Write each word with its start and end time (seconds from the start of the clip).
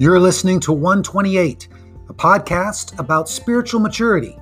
You're 0.00 0.18
listening 0.18 0.60
to 0.60 0.72
128, 0.72 1.68
a 2.08 2.14
podcast 2.14 2.98
about 2.98 3.28
spiritual 3.28 3.80
maturity, 3.80 4.34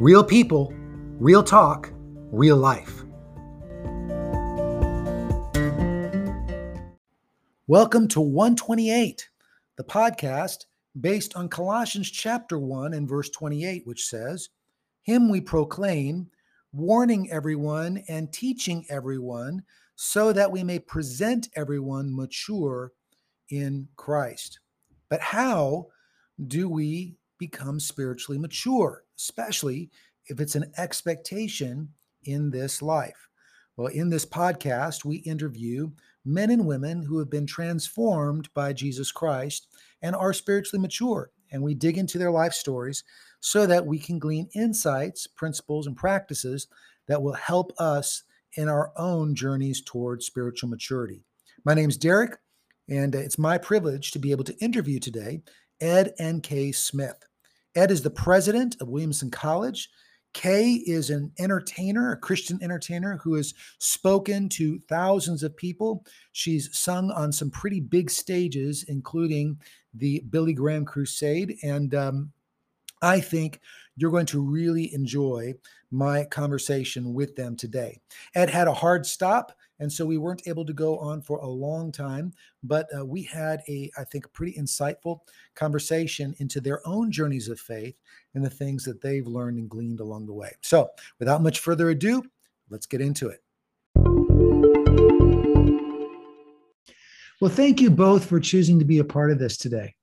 real 0.00 0.24
people, 0.24 0.72
real 1.18 1.42
talk, 1.42 1.92
real 2.30 2.56
life. 2.56 3.04
Welcome 7.66 8.08
to 8.08 8.22
128, 8.22 9.28
the 9.76 9.84
podcast 9.84 10.64
based 10.98 11.36
on 11.36 11.50
Colossians 11.50 12.10
chapter 12.10 12.58
1 12.58 12.94
and 12.94 13.06
verse 13.06 13.28
28, 13.28 13.82
which 13.86 14.06
says, 14.06 14.48
Him 15.02 15.28
we 15.28 15.42
proclaim, 15.42 16.30
warning 16.72 17.30
everyone 17.30 18.02
and 18.08 18.32
teaching 18.32 18.86
everyone, 18.88 19.64
so 19.94 20.32
that 20.32 20.50
we 20.50 20.64
may 20.64 20.78
present 20.78 21.50
everyone 21.54 22.16
mature 22.16 22.92
in 23.50 23.88
Christ. 23.96 24.58
But 25.12 25.20
how 25.20 25.88
do 26.46 26.70
we 26.70 27.16
become 27.36 27.78
spiritually 27.78 28.38
mature, 28.38 29.04
especially 29.18 29.90
if 30.28 30.40
it's 30.40 30.54
an 30.54 30.72
expectation 30.78 31.90
in 32.24 32.50
this 32.50 32.80
life? 32.80 33.28
Well, 33.76 33.88
in 33.88 34.08
this 34.08 34.24
podcast, 34.24 35.04
we 35.04 35.16
interview 35.16 35.90
men 36.24 36.48
and 36.48 36.64
women 36.64 37.02
who 37.02 37.18
have 37.18 37.28
been 37.28 37.44
transformed 37.44 38.48
by 38.54 38.72
Jesus 38.72 39.12
Christ 39.12 39.66
and 40.00 40.16
are 40.16 40.32
spiritually 40.32 40.80
mature. 40.80 41.30
And 41.50 41.62
we 41.62 41.74
dig 41.74 41.98
into 41.98 42.16
their 42.16 42.30
life 42.30 42.54
stories 42.54 43.04
so 43.40 43.66
that 43.66 43.84
we 43.84 43.98
can 43.98 44.18
glean 44.18 44.48
insights, 44.54 45.26
principles, 45.26 45.86
and 45.86 45.94
practices 45.94 46.68
that 47.06 47.22
will 47.22 47.34
help 47.34 47.74
us 47.78 48.22
in 48.54 48.66
our 48.66 48.94
own 48.96 49.34
journeys 49.34 49.82
towards 49.82 50.24
spiritual 50.24 50.70
maturity. 50.70 51.22
My 51.66 51.74
name 51.74 51.90
is 51.90 51.98
Derek. 51.98 52.38
And 52.88 53.14
it's 53.14 53.38
my 53.38 53.58
privilege 53.58 54.10
to 54.12 54.18
be 54.18 54.30
able 54.30 54.44
to 54.44 54.56
interview 54.58 54.98
today 54.98 55.42
Ed 55.80 56.12
and 56.18 56.42
Kay 56.42 56.72
Smith. 56.72 57.24
Ed 57.74 57.90
is 57.90 58.02
the 58.02 58.10
president 58.10 58.76
of 58.80 58.88
Williamson 58.88 59.30
College. 59.30 59.88
Kay 60.34 60.72
is 60.86 61.10
an 61.10 61.32
entertainer, 61.38 62.12
a 62.12 62.16
Christian 62.16 62.58
entertainer 62.62 63.18
who 63.22 63.34
has 63.34 63.52
spoken 63.78 64.48
to 64.50 64.78
thousands 64.88 65.42
of 65.42 65.56
people. 65.56 66.06
She's 66.32 66.76
sung 66.76 67.10
on 67.10 67.32
some 67.32 67.50
pretty 67.50 67.80
big 67.80 68.10
stages, 68.10 68.84
including 68.88 69.58
the 69.92 70.22
Billy 70.30 70.54
Graham 70.54 70.86
Crusade. 70.86 71.56
And 71.62 71.94
um, 71.94 72.32
I 73.02 73.20
think 73.20 73.60
you're 73.96 74.10
going 74.10 74.26
to 74.26 74.40
really 74.40 74.94
enjoy 74.94 75.54
my 75.90 76.24
conversation 76.24 77.12
with 77.12 77.36
them 77.36 77.56
today. 77.56 78.00
Ed 78.34 78.48
had 78.48 78.68
a 78.68 78.74
hard 78.74 79.04
stop 79.04 79.52
and 79.80 79.92
so 79.92 80.06
we 80.06 80.18
weren't 80.18 80.46
able 80.46 80.64
to 80.64 80.72
go 80.72 80.98
on 80.98 81.22
for 81.22 81.38
a 81.38 81.46
long 81.46 81.90
time, 81.90 82.32
but 82.62 82.88
uh, 82.96 83.04
we 83.04 83.22
had 83.22 83.62
a, 83.68 83.90
I 83.98 84.04
think, 84.04 84.32
pretty 84.32 84.52
insightful 84.52 85.20
conversation 85.54 86.34
into 86.38 86.60
their 86.60 86.86
own 86.86 87.10
journeys 87.10 87.48
of 87.48 87.58
faith 87.58 87.96
and 88.34 88.44
the 88.44 88.50
things 88.50 88.84
that 88.84 89.00
they've 89.00 89.26
learned 89.26 89.58
and 89.58 89.68
gleaned 89.68 90.00
along 90.00 90.26
the 90.26 90.32
way. 90.32 90.52
So 90.60 90.90
without 91.18 91.42
much 91.42 91.60
further 91.60 91.90
ado, 91.90 92.22
let's 92.70 92.86
get 92.86 93.00
into 93.00 93.28
it. 93.28 93.42
Well, 97.40 97.50
thank 97.50 97.80
you 97.80 97.90
both 97.90 98.26
for 98.26 98.38
choosing 98.38 98.78
to 98.78 98.84
be 98.84 99.00
a 99.00 99.04
part 99.04 99.32
of 99.32 99.38
this 99.40 99.56
today. 99.56 99.96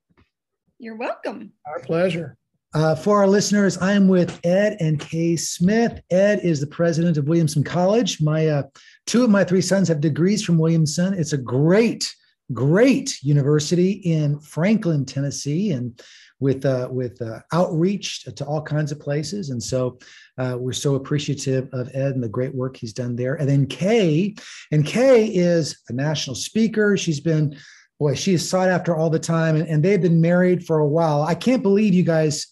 You're 0.78 0.96
welcome. 0.96 1.52
Our 1.66 1.80
pleasure. 1.80 2.36
Uh, 2.72 2.94
for 2.94 3.18
our 3.18 3.26
listeners, 3.26 3.76
I 3.78 3.94
am 3.94 4.06
with 4.06 4.38
Ed 4.46 4.76
and 4.78 5.00
Kay 5.00 5.34
Smith. 5.34 6.00
Ed 6.10 6.40
is 6.44 6.60
the 6.60 6.68
president 6.68 7.16
of 7.16 7.26
Williamson 7.26 7.64
College. 7.64 8.22
My 8.22 8.46
uh, 8.46 8.62
two 9.06 9.24
of 9.24 9.30
my 9.30 9.42
three 9.42 9.60
sons 9.60 9.88
have 9.88 10.00
degrees 10.00 10.44
from 10.44 10.56
Williamson. 10.56 11.14
It's 11.14 11.32
a 11.32 11.38
great, 11.38 12.14
great 12.52 13.20
university 13.24 13.90
in 13.90 14.38
Franklin, 14.38 15.04
Tennessee, 15.04 15.72
and 15.72 16.00
with 16.38 16.64
uh, 16.64 16.88
with 16.92 17.20
uh, 17.20 17.40
outreach 17.52 18.22
to 18.22 18.44
all 18.44 18.62
kinds 18.62 18.92
of 18.92 19.00
places. 19.00 19.50
And 19.50 19.60
so 19.60 19.98
uh, 20.38 20.56
we're 20.56 20.72
so 20.72 20.94
appreciative 20.94 21.68
of 21.72 21.88
Ed 21.92 22.12
and 22.12 22.22
the 22.22 22.28
great 22.28 22.54
work 22.54 22.76
he's 22.76 22.92
done 22.92 23.16
there. 23.16 23.34
And 23.34 23.48
then 23.48 23.66
Kay, 23.66 24.36
and 24.70 24.86
Kay 24.86 25.26
is 25.26 25.76
a 25.88 25.92
national 25.92 26.36
speaker. 26.36 26.96
She's 26.96 27.20
been 27.20 27.56
boy, 27.98 28.14
she 28.14 28.32
is 28.32 28.48
sought 28.48 28.68
after 28.68 28.96
all 28.96 29.10
the 29.10 29.18
time, 29.18 29.56
and, 29.56 29.68
and 29.68 29.82
they've 29.82 30.00
been 30.00 30.20
married 30.20 30.64
for 30.64 30.78
a 30.78 30.88
while. 30.88 31.22
I 31.22 31.34
can't 31.34 31.64
believe 31.64 31.94
you 31.94 32.04
guys 32.04 32.46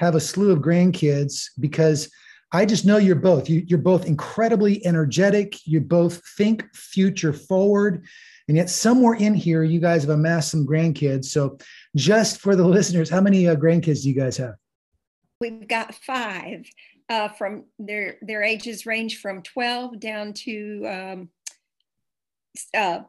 have 0.00 0.14
a 0.14 0.20
slew 0.20 0.50
of 0.50 0.60
grandkids 0.60 1.50
because 1.60 2.10
I 2.52 2.64
just 2.64 2.86
know 2.86 2.96
you're 2.96 3.14
both. 3.14 3.50
You, 3.50 3.64
are 3.74 3.78
both 3.78 4.06
incredibly 4.06 4.84
energetic. 4.84 5.64
You 5.66 5.82
both 5.82 6.22
think 6.38 6.64
future 6.74 7.34
forward. 7.34 8.06
And 8.48 8.56
yet, 8.56 8.70
somewhere 8.70 9.14
in 9.14 9.34
here, 9.34 9.62
you 9.62 9.78
guys 9.78 10.02
have 10.02 10.10
amassed 10.10 10.50
some 10.50 10.66
grandkids. 10.66 11.26
So, 11.26 11.58
just 11.94 12.40
for 12.40 12.56
the 12.56 12.66
listeners, 12.76 13.10
how 13.10 13.20
many 13.20 13.46
uh, 13.46 13.54
grandkids 13.54 14.02
do 14.02 14.08
you 14.08 14.14
guys 14.14 14.38
have? 14.38 14.54
We've 15.40 15.68
got 15.68 15.94
five. 15.94 16.66
Uh, 17.08 17.28
from 17.28 17.64
their 17.80 18.18
their 18.22 18.40
ages 18.44 18.86
range 18.86 19.18
from 19.18 19.42
12 19.42 19.98
down 19.98 20.32
to 20.32 20.86
um, 20.86 21.28
uh, 22.72 23.00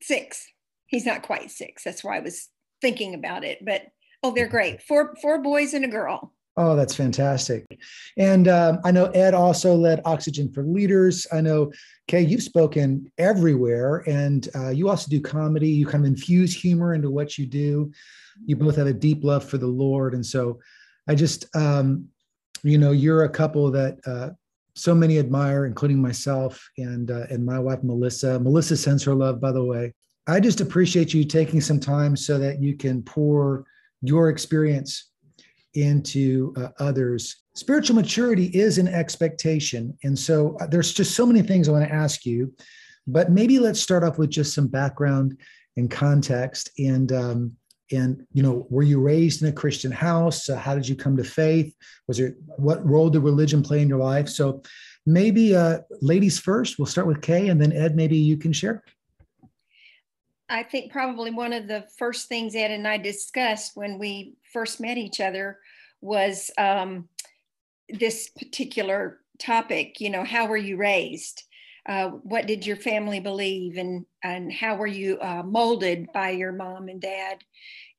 six. 0.00 0.46
He's 0.86 1.04
not 1.04 1.22
quite 1.22 1.50
six. 1.50 1.84
That's 1.84 2.02
why 2.02 2.16
I 2.16 2.20
was 2.20 2.48
thinking 2.80 3.12
about 3.12 3.44
it. 3.44 3.62
But 3.62 3.82
Oh, 4.22 4.32
they're 4.32 4.48
great. 4.48 4.82
Four 4.82 5.14
four 5.20 5.40
boys 5.40 5.74
and 5.74 5.84
a 5.84 5.88
girl. 5.88 6.32
Oh, 6.60 6.74
that's 6.74 6.94
fantastic. 6.94 7.64
And 8.16 8.48
um, 8.48 8.80
I 8.84 8.90
know 8.90 9.04
Ed 9.06 9.32
also 9.32 9.76
led 9.76 10.02
Oxygen 10.04 10.52
for 10.52 10.64
Leaders. 10.64 11.24
I 11.32 11.40
know, 11.40 11.70
Kay, 12.08 12.22
you've 12.22 12.42
spoken 12.42 13.12
everywhere 13.16 14.02
and 14.08 14.48
uh, 14.56 14.70
you 14.70 14.88
also 14.88 15.08
do 15.08 15.20
comedy. 15.20 15.68
You 15.68 15.86
kind 15.86 16.04
of 16.04 16.08
infuse 16.08 16.60
humor 16.60 16.94
into 16.94 17.12
what 17.12 17.38
you 17.38 17.46
do. 17.46 17.92
You 18.44 18.56
both 18.56 18.74
have 18.74 18.88
a 18.88 18.92
deep 18.92 19.22
love 19.22 19.44
for 19.44 19.56
the 19.56 19.68
Lord. 19.68 20.14
And 20.14 20.26
so 20.26 20.58
I 21.06 21.14
just, 21.14 21.46
um, 21.54 22.08
you 22.64 22.76
know, 22.76 22.90
you're 22.90 23.22
a 23.22 23.28
couple 23.28 23.70
that 23.70 23.98
uh, 24.04 24.30
so 24.74 24.96
many 24.96 25.20
admire, 25.20 25.64
including 25.64 26.02
myself 26.02 26.68
and, 26.76 27.12
uh, 27.12 27.26
and 27.30 27.46
my 27.46 27.60
wife, 27.60 27.84
Melissa. 27.84 28.40
Melissa 28.40 28.76
sends 28.76 29.04
her 29.04 29.14
love, 29.14 29.40
by 29.40 29.52
the 29.52 29.64
way. 29.64 29.94
I 30.26 30.40
just 30.40 30.60
appreciate 30.60 31.14
you 31.14 31.24
taking 31.24 31.60
some 31.60 31.78
time 31.78 32.16
so 32.16 32.36
that 32.38 32.60
you 32.60 32.76
can 32.76 33.00
pour 33.00 33.64
your 34.02 34.28
experience 34.28 35.10
into 35.74 36.52
uh, 36.56 36.68
others. 36.78 37.36
Spiritual 37.54 37.96
maturity 37.96 38.46
is 38.46 38.78
an 38.78 38.88
expectation. 38.88 39.96
And 40.04 40.18
so 40.18 40.56
uh, 40.60 40.66
there's 40.66 40.92
just 40.92 41.14
so 41.14 41.26
many 41.26 41.42
things 41.42 41.68
I 41.68 41.72
want 41.72 41.84
to 41.88 41.94
ask 41.94 42.24
you, 42.24 42.52
but 43.06 43.30
maybe 43.30 43.58
let's 43.58 43.80
start 43.80 44.04
off 44.04 44.18
with 44.18 44.30
just 44.30 44.54
some 44.54 44.68
background 44.68 45.38
and 45.76 45.90
context. 45.90 46.70
And, 46.78 47.12
um, 47.12 47.52
and 47.90 48.24
you 48.32 48.42
know, 48.42 48.66
were 48.70 48.82
you 48.82 49.00
raised 49.00 49.42
in 49.42 49.48
a 49.48 49.52
Christian 49.52 49.90
house? 49.90 50.48
Uh, 50.48 50.56
how 50.56 50.74
did 50.74 50.88
you 50.88 50.94
come 50.94 51.16
to 51.16 51.24
faith? 51.24 51.74
Was 52.06 52.18
there 52.18 52.34
what 52.56 52.84
role 52.84 53.10
did 53.10 53.22
religion 53.22 53.62
play 53.62 53.80
in 53.80 53.88
your 53.88 53.98
life? 53.98 54.28
So 54.28 54.62
maybe 55.06 55.56
uh, 55.56 55.80
ladies 56.02 56.38
first. 56.38 56.78
We'll 56.78 56.86
start 56.86 57.06
with 57.06 57.22
Kay, 57.22 57.48
and 57.48 57.60
then 57.60 57.72
Ed. 57.72 57.96
Maybe 57.96 58.16
you 58.16 58.36
can 58.36 58.52
share. 58.52 58.84
I 60.48 60.62
think 60.62 60.92
probably 60.92 61.30
one 61.30 61.52
of 61.52 61.68
the 61.68 61.86
first 61.98 62.28
things 62.28 62.54
Ed 62.54 62.70
and 62.70 62.88
I 62.88 62.96
discussed 62.96 63.72
when 63.74 63.98
we 63.98 64.34
first 64.52 64.80
met 64.80 64.96
each 64.96 65.20
other 65.20 65.58
was 66.00 66.50
um, 66.56 67.08
this 67.88 68.28
particular 68.30 69.20
topic. 69.38 70.00
You 70.00 70.10
know, 70.10 70.24
how 70.24 70.46
were 70.46 70.56
you 70.56 70.76
raised? 70.76 71.42
Uh, 71.86 72.08
what 72.08 72.46
did 72.46 72.66
your 72.66 72.76
family 72.76 73.18
believe, 73.18 73.78
and 73.78 74.04
and 74.22 74.52
how 74.52 74.76
were 74.76 74.86
you 74.86 75.18
uh, 75.20 75.42
molded 75.42 76.06
by 76.12 76.30
your 76.30 76.52
mom 76.52 76.88
and 76.88 77.00
dad? 77.00 77.38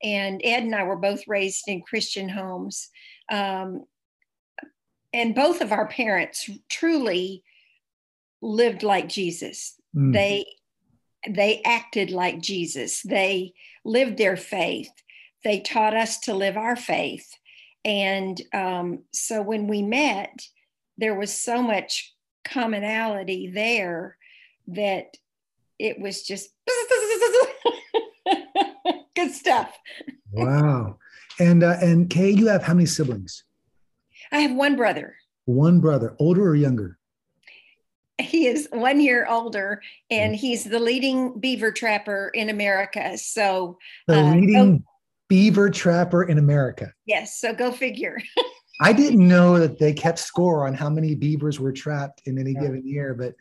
And 0.02 0.40
Ed 0.44 0.62
and 0.62 0.74
I 0.74 0.84
were 0.84 0.96
both 0.96 1.26
raised 1.26 1.64
in 1.66 1.82
Christian 1.82 2.28
homes, 2.28 2.88
um, 3.30 3.84
and 5.12 5.34
both 5.34 5.60
of 5.60 5.72
our 5.72 5.88
parents 5.88 6.48
truly 6.68 7.42
lived 8.40 8.84
like 8.84 9.08
Jesus. 9.08 9.74
Mm. 9.94 10.12
They 10.12 10.46
they 11.28 11.62
acted 11.64 12.10
like 12.10 12.40
Jesus. 12.40 13.02
They 13.02 13.52
lived 13.84 14.16
their 14.16 14.36
faith. 14.36 14.90
They 15.44 15.60
taught 15.60 15.94
us 15.94 16.18
to 16.20 16.34
live 16.34 16.56
our 16.56 16.76
faith. 16.76 17.34
And 17.84 18.40
um, 18.52 19.00
so 19.12 19.42
when 19.42 19.66
we 19.66 19.82
met, 19.82 20.46
there 20.98 21.14
was 21.14 21.32
so 21.32 21.62
much 21.62 22.14
commonality 22.44 23.50
there 23.50 24.16
that 24.68 25.16
it 25.78 25.98
was 25.98 26.22
just 26.22 26.50
good 29.16 29.32
stuff. 29.32 29.76
wow. 30.30 30.98
And 31.38 31.62
uh, 31.62 31.76
and 31.80 32.10
Kay, 32.10 32.30
you 32.30 32.48
have 32.48 32.62
how 32.62 32.74
many 32.74 32.84
siblings? 32.84 33.44
I 34.30 34.40
have 34.40 34.54
one 34.54 34.76
brother. 34.76 35.16
One 35.46 35.80
brother, 35.80 36.14
older 36.18 36.46
or 36.46 36.54
younger? 36.54 36.98
He 38.22 38.46
is 38.46 38.68
one 38.72 39.00
year 39.00 39.26
older 39.28 39.82
and 40.10 40.34
he's 40.34 40.64
the 40.64 40.78
leading 40.78 41.38
beaver 41.38 41.72
trapper 41.72 42.30
in 42.34 42.48
America. 42.48 43.16
So 43.18 43.78
the 44.06 44.20
uh, 44.20 44.34
leading 44.34 44.78
go, 44.78 44.84
beaver 45.28 45.70
trapper 45.70 46.24
in 46.24 46.38
America. 46.38 46.92
Yes. 47.06 47.38
So 47.38 47.54
go 47.54 47.70
figure. 47.72 48.20
I 48.80 48.92
didn't 48.92 49.26
know 49.26 49.58
that 49.58 49.78
they 49.78 49.92
kept 49.92 50.18
score 50.18 50.66
on 50.66 50.74
how 50.74 50.88
many 50.88 51.14
beavers 51.14 51.60
were 51.60 51.72
trapped 51.72 52.22
in 52.24 52.38
any 52.38 52.52
yeah. 52.52 52.60
given 52.60 52.86
year, 52.86 53.14
but 53.14 53.34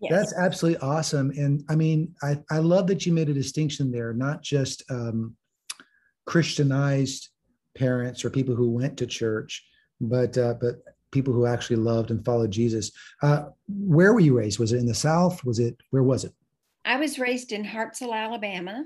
yes. 0.00 0.12
that's 0.12 0.34
absolutely 0.34 0.80
awesome. 0.80 1.30
And 1.36 1.64
I 1.68 1.74
mean, 1.74 2.14
I, 2.22 2.40
I 2.50 2.58
love 2.58 2.86
that 2.86 3.04
you 3.04 3.12
made 3.12 3.28
a 3.28 3.34
distinction 3.34 3.90
there, 3.90 4.12
not 4.12 4.42
just 4.42 4.84
um, 4.90 5.36
Christianized 6.24 7.30
parents 7.76 8.24
or 8.24 8.30
people 8.30 8.54
who 8.54 8.70
went 8.70 8.96
to 8.98 9.06
church, 9.06 9.66
but 10.00 10.36
uh, 10.38 10.54
but 10.60 10.76
people 11.10 11.32
who 11.32 11.46
actually 11.46 11.76
loved 11.76 12.10
and 12.10 12.24
followed 12.24 12.50
Jesus. 12.50 12.92
Uh, 13.22 13.46
where 13.68 14.12
were 14.12 14.20
you 14.20 14.36
raised? 14.36 14.58
Was 14.58 14.72
it 14.72 14.78
in 14.78 14.86
the 14.86 14.94
South? 14.94 15.44
Was 15.44 15.58
it 15.58 15.76
where 15.90 16.02
was 16.02 16.24
it? 16.24 16.32
I 16.84 16.96
was 16.96 17.18
raised 17.18 17.52
in 17.52 17.64
Hartselle, 17.64 18.14
Alabama. 18.14 18.84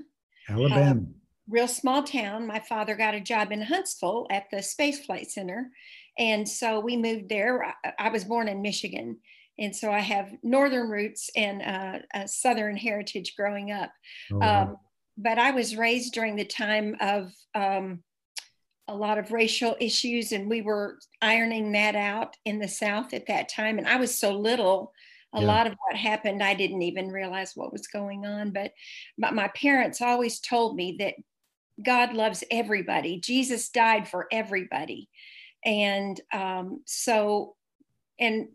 Alabama. 0.49 1.01
Uh, 1.01 1.03
real 1.49 1.67
small 1.67 2.03
town. 2.03 2.47
My 2.47 2.59
father 2.59 2.95
got 2.95 3.13
a 3.13 3.21
job 3.21 3.51
in 3.51 3.61
Huntsville 3.61 4.27
at 4.29 4.49
the 4.51 4.61
Space 4.63 5.05
Flight 5.05 5.29
Center. 5.29 5.69
And 6.17 6.47
so 6.47 6.79
we 6.79 6.97
moved 6.97 7.29
there. 7.29 7.63
I, 7.83 7.93
I 7.99 8.09
was 8.09 8.23
born 8.23 8.47
in 8.47 8.61
Michigan. 8.61 9.17
And 9.59 9.75
so 9.75 9.91
I 9.91 9.99
have 9.99 10.31
northern 10.41 10.89
roots 10.89 11.29
and 11.35 11.61
uh, 11.61 11.99
a 12.13 12.27
southern 12.27 12.75
heritage 12.75 13.35
growing 13.35 13.71
up. 13.71 13.91
Oh, 14.31 14.37
wow. 14.37 14.61
um, 14.61 14.77
but 15.17 15.37
I 15.37 15.51
was 15.51 15.75
raised 15.75 16.13
during 16.13 16.35
the 16.35 16.45
time 16.45 16.95
of 16.99 17.31
um, 17.53 18.01
a 18.91 18.95
lot 18.95 19.17
of 19.17 19.31
racial 19.31 19.75
issues, 19.79 20.33
and 20.33 20.49
we 20.49 20.61
were 20.61 20.99
ironing 21.21 21.71
that 21.71 21.95
out 21.95 22.35
in 22.45 22.59
the 22.59 22.67
South 22.67 23.13
at 23.13 23.27
that 23.27 23.47
time. 23.47 23.77
And 23.77 23.87
I 23.87 23.95
was 23.95 24.17
so 24.17 24.37
little, 24.37 24.91
a 25.33 25.39
yeah. 25.39 25.47
lot 25.47 25.67
of 25.67 25.73
what 25.73 25.95
happened, 25.95 26.43
I 26.43 26.53
didn't 26.53 26.81
even 26.81 27.09
realize 27.09 27.53
what 27.55 27.71
was 27.71 27.87
going 27.87 28.25
on. 28.25 28.51
But, 28.51 28.73
but 29.17 29.33
my 29.33 29.47
parents 29.49 30.01
always 30.01 30.41
told 30.41 30.75
me 30.75 30.97
that 30.99 31.15
God 31.81 32.13
loves 32.13 32.43
everybody, 32.51 33.19
Jesus 33.19 33.69
died 33.69 34.07
for 34.09 34.27
everybody. 34.31 35.09
And 35.63 36.19
um, 36.33 36.81
so, 36.85 37.55
and 38.19 38.49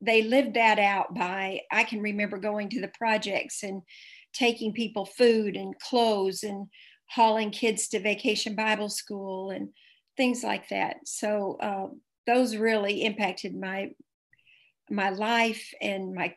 they 0.00 0.22
lived 0.22 0.54
that 0.54 0.78
out 0.78 1.14
by, 1.14 1.60
I 1.72 1.84
can 1.84 2.02
remember 2.02 2.36
going 2.36 2.68
to 2.70 2.80
the 2.80 2.92
projects 2.98 3.62
and 3.62 3.82
taking 4.32 4.72
people 4.72 5.06
food 5.06 5.56
and 5.56 5.78
clothes 5.78 6.42
and 6.42 6.66
hauling 7.10 7.50
kids 7.50 7.88
to 7.88 8.00
vacation 8.00 8.54
Bible 8.54 8.88
school 8.88 9.50
and 9.50 9.70
things 10.16 10.42
like 10.42 10.68
that. 10.68 10.96
So 11.06 11.56
uh, 11.60 11.86
those 12.26 12.56
really 12.56 13.04
impacted 13.04 13.56
my 13.56 13.90
my 14.90 15.10
life 15.10 15.72
and 15.80 16.14
my 16.14 16.34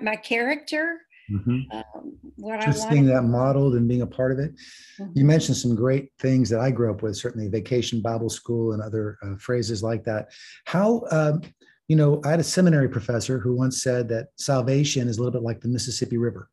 my 0.00 0.16
character. 0.16 0.98
Mm-hmm. 1.30 1.60
Um, 1.72 2.18
what 2.36 2.60
Just 2.60 2.86
I 2.86 2.90
seeing 2.90 3.06
that 3.06 3.22
modeled 3.22 3.74
and 3.74 3.88
being 3.88 4.02
a 4.02 4.06
part 4.06 4.32
of 4.32 4.38
it. 4.38 4.52
Mm-hmm. 5.00 5.12
You 5.14 5.24
mentioned 5.24 5.56
some 5.56 5.74
great 5.74 6.10
things 6.18 6.50
that 6.50 6.60
I 6.60 6.70
grew 6.70 6.90
up 6.90 7.02
with, 7.02 7.16
certainly 7.16 7.48
vacation 7.48 8.02
Bible 8.02 8.28
school 8.28 8.72
and 8.72 8.82
other 8.82 9.18
uh, 9.22 9.36
phrases 9.36 9.82
like 9.82 10.04
that. 10.04 10.30
How, 10.66 11.04
um, 11.10 11.42
you 11.88 11.96
know, 11.96 12.20
I 12.24 12.30
had 12.30 12.40
a 12.40 12.44
seminary 12.44 12.88
professor 12.88 13.38
who 13.38 13.54
once 13.54 13.82
said 13.82 14.08
that 14.08 14.28
salvation 14.36 15.08
is 15.08 15.16
a 15.16 15.20
little 15.20 15.32
bit 15.32 15.46
like 15.46 15.60
the 15.60 15.68
Mississippi 15.68 16.18
River, 16.18 16.50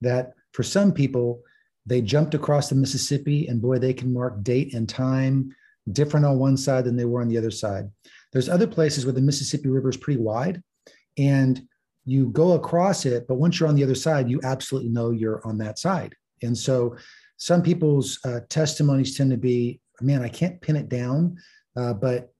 that 0.00 0.32
for 0.52 0.62
some 0.62 0.92
people, 0.92 1.42
they 1.86 2.00
jumped 2.00 2.34
across 2.34 2.68
the 2.68 2.74
Mississippi 2.74 3.48
and 3.48 3.60
boy, 3.60 3.78
they 3.78 3.94
can 3.94 4.12
mark 4.12 4.42
date 4.42 4.74
and 4.74 4.88
time 4.88 5.54
different 5.92 6.26
on 6.26 6.38
one 6.38 6.56
side 6.56 6.84
than 6.84 6.96
they 6.96 7.04
were 7.04 7.20
on 7.20 7.28
the 7.28 7.38
other 7.38 7.50
side. 7.50 7.90
There's 8.32 8.48
other 8.48 8.66
places 8.66 9.04
where 9.04 9.12
the 9.12 9.20
Mississippi 9.20 9.68
River 9.68 9.88
is 9.88 9.96
pretty 9.96 10.20
wide 10.20 10.62
and 11.18 11.60
you 12.04 12.28
go 12.30 12.52
across 12.52 13.06
it, 13.06 13.26
but 13.28 13.36
once 13.36 13.58
you're 13.58 13.68
on 13.68 13.74
the 13.74 13.84
other 13.84 13.94
side, 13.94 14.30
you 14.30 14.40
absolutely 14.42 14.90
know 14.90 15.10
you're 15.10 15.46
on 15.46 15.58
that 15.58 15.78
side. 15.78 16.14
And 16.42 16.56
so 16.56 16.96
some 17.36 17.62
people's 17.62 18.18
uh, 18.24 18.40
testimonies 18.48 19.16
tend 19.16 19.30
to 19.30 19.36
be, 19.36 19.80
man, 20.00 20.22
I 20.22 20.28
can't 20.28 20.60
pin 20.60 20.76
it 20.76 20.88
down, 20.88 21.38
uh, 21.76 21.92
but 21.92 22.32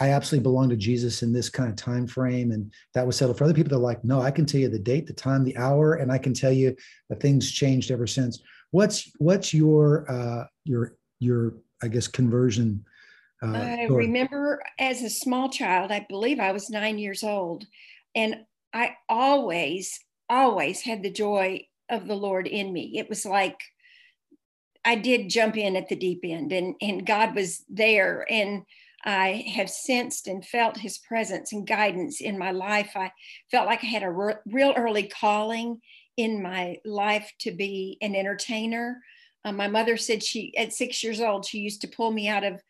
I 0.00 0.10
absolutely 0.10 0.44
belong 0.44 0.70
to 0.70 0.76
Jesus 0.76 1.22
in 1.22 1.30
this 1.30 1.50
kind 1.50 1.68
of 1.68 1.76
time 1.76 2.06
frame, 2.06 2.52
and 2.52 2.72
that 2.94 3.06
was 3.06 3.16
settled. 3.16 3.36
For 3.36 3.44
other 3.44 3.52
people, 3.52 3.68
they're 3.68 3.78
like, 3.78 4.02
no, 4.02 4.22
I 4.22 4.30
can 4.30 4.46
tell 4.46 4.60
you 4.60 4.70
the 4.70 4.78
date, 4.78 5.06
the 5.06 5.12
time, 5.12 5.44
the 5.44 5.56
hour, 5.58 5.96
and 5.96 6.10
I 6.10 6.16
can 6.16 6.32
tell 6.32 6.50
you 6.50 6.74
that 7.10 7.20
things 7.20 7.52
changed 7.52 7.90
ever 7.90 8.06
since. 8.06 8.40
What's 8.70 9.10
what's 9.18 9.52
your 9.52 10.10
uh, 10.10 10.44
your 10.64 10.96
your 11.18 11.56
I 11.82 11.88
guess 11.88 12.08
conversion? 12.08 12.84
Uh, 13.42 13.52
I 13.52 13.84
story? 13.84 14.06
remember 14.06 14.62
as 14.78 15.02
a 15.02 15.10
small 15.10 15.50
child, 15.50 15.92
I 15.92 16.06
believe 16.08 16.40
I 16.40 16.52
was 16.52 16.70
nine 16.70 16.98
years 16.98 17.22
old, 17.22 17.66
and 18.14 18.36
I 18.72 18.96
always 19.08 20.00
always 20.30 20.80
had 20.80 21.02
the 21.02 21.10
joy 21.10 21.66
of 21.90 22.06
the 22.06 22.14
Lord 22.14 22.46
in 22.46 22.72
me. 22.72 22.92
It 22.96 23.10
was 23.10 23.26
like 23.26 23.58
I 24.82 24.94
did 24.94 25.28
jump 25.28 25.58
in 25.58 25.76
at 25.76 25.88
the 25.90 25.96
deep 25.96 26.20
end, 26.24 26.52
and 26.52 26.74
and 26.80 27.04
God 27.04 27.34
was 27.34 27.64
there 27.68 28.24
and 28.30 28.62
I 29.04 29.44
have 29.54 29.70
sensed 29.70 30.26
and 30.26 30.44
felt 30.44 30.76
his 30.76 30.98
presence 30.98 31.52
and 31.52 31.66
guidance 31.66 32.20
in 32.20 32.38
my 32.38 32.50
life. 32.50 32.92
I 32.94 33.12
felt 33.50 33.66
like 33.66 33.82
I 33.82 33.86
had 33.86 34.02
a 34.02 34.10
re- 34.10 34.34
real 34.46 34.74
early 34.76 35.04
calling 35.04 35.80
in 36.16 36.42
my 36.42 36.76
life 36.84 37.32
to 37.40 37.50
be 37.50 37.96
an 38.02 38.14
entertainer. 38.14 39.02
Uh, 39.44 39.52
my 39.52 39.68
mother 39.68 39.96
said 39.96 40.22
she, 40.22 40.54
at 40.56 40.72
six 40.72 41.02
years 41.02 41.20
old, 41.20 41.46
she 41.46 41.58
used 41.60 41.80
to 41.80 41.88
pull 41.88 42.10
me 42.10 42.28
out 42.28 42.44
of 42.44 42.62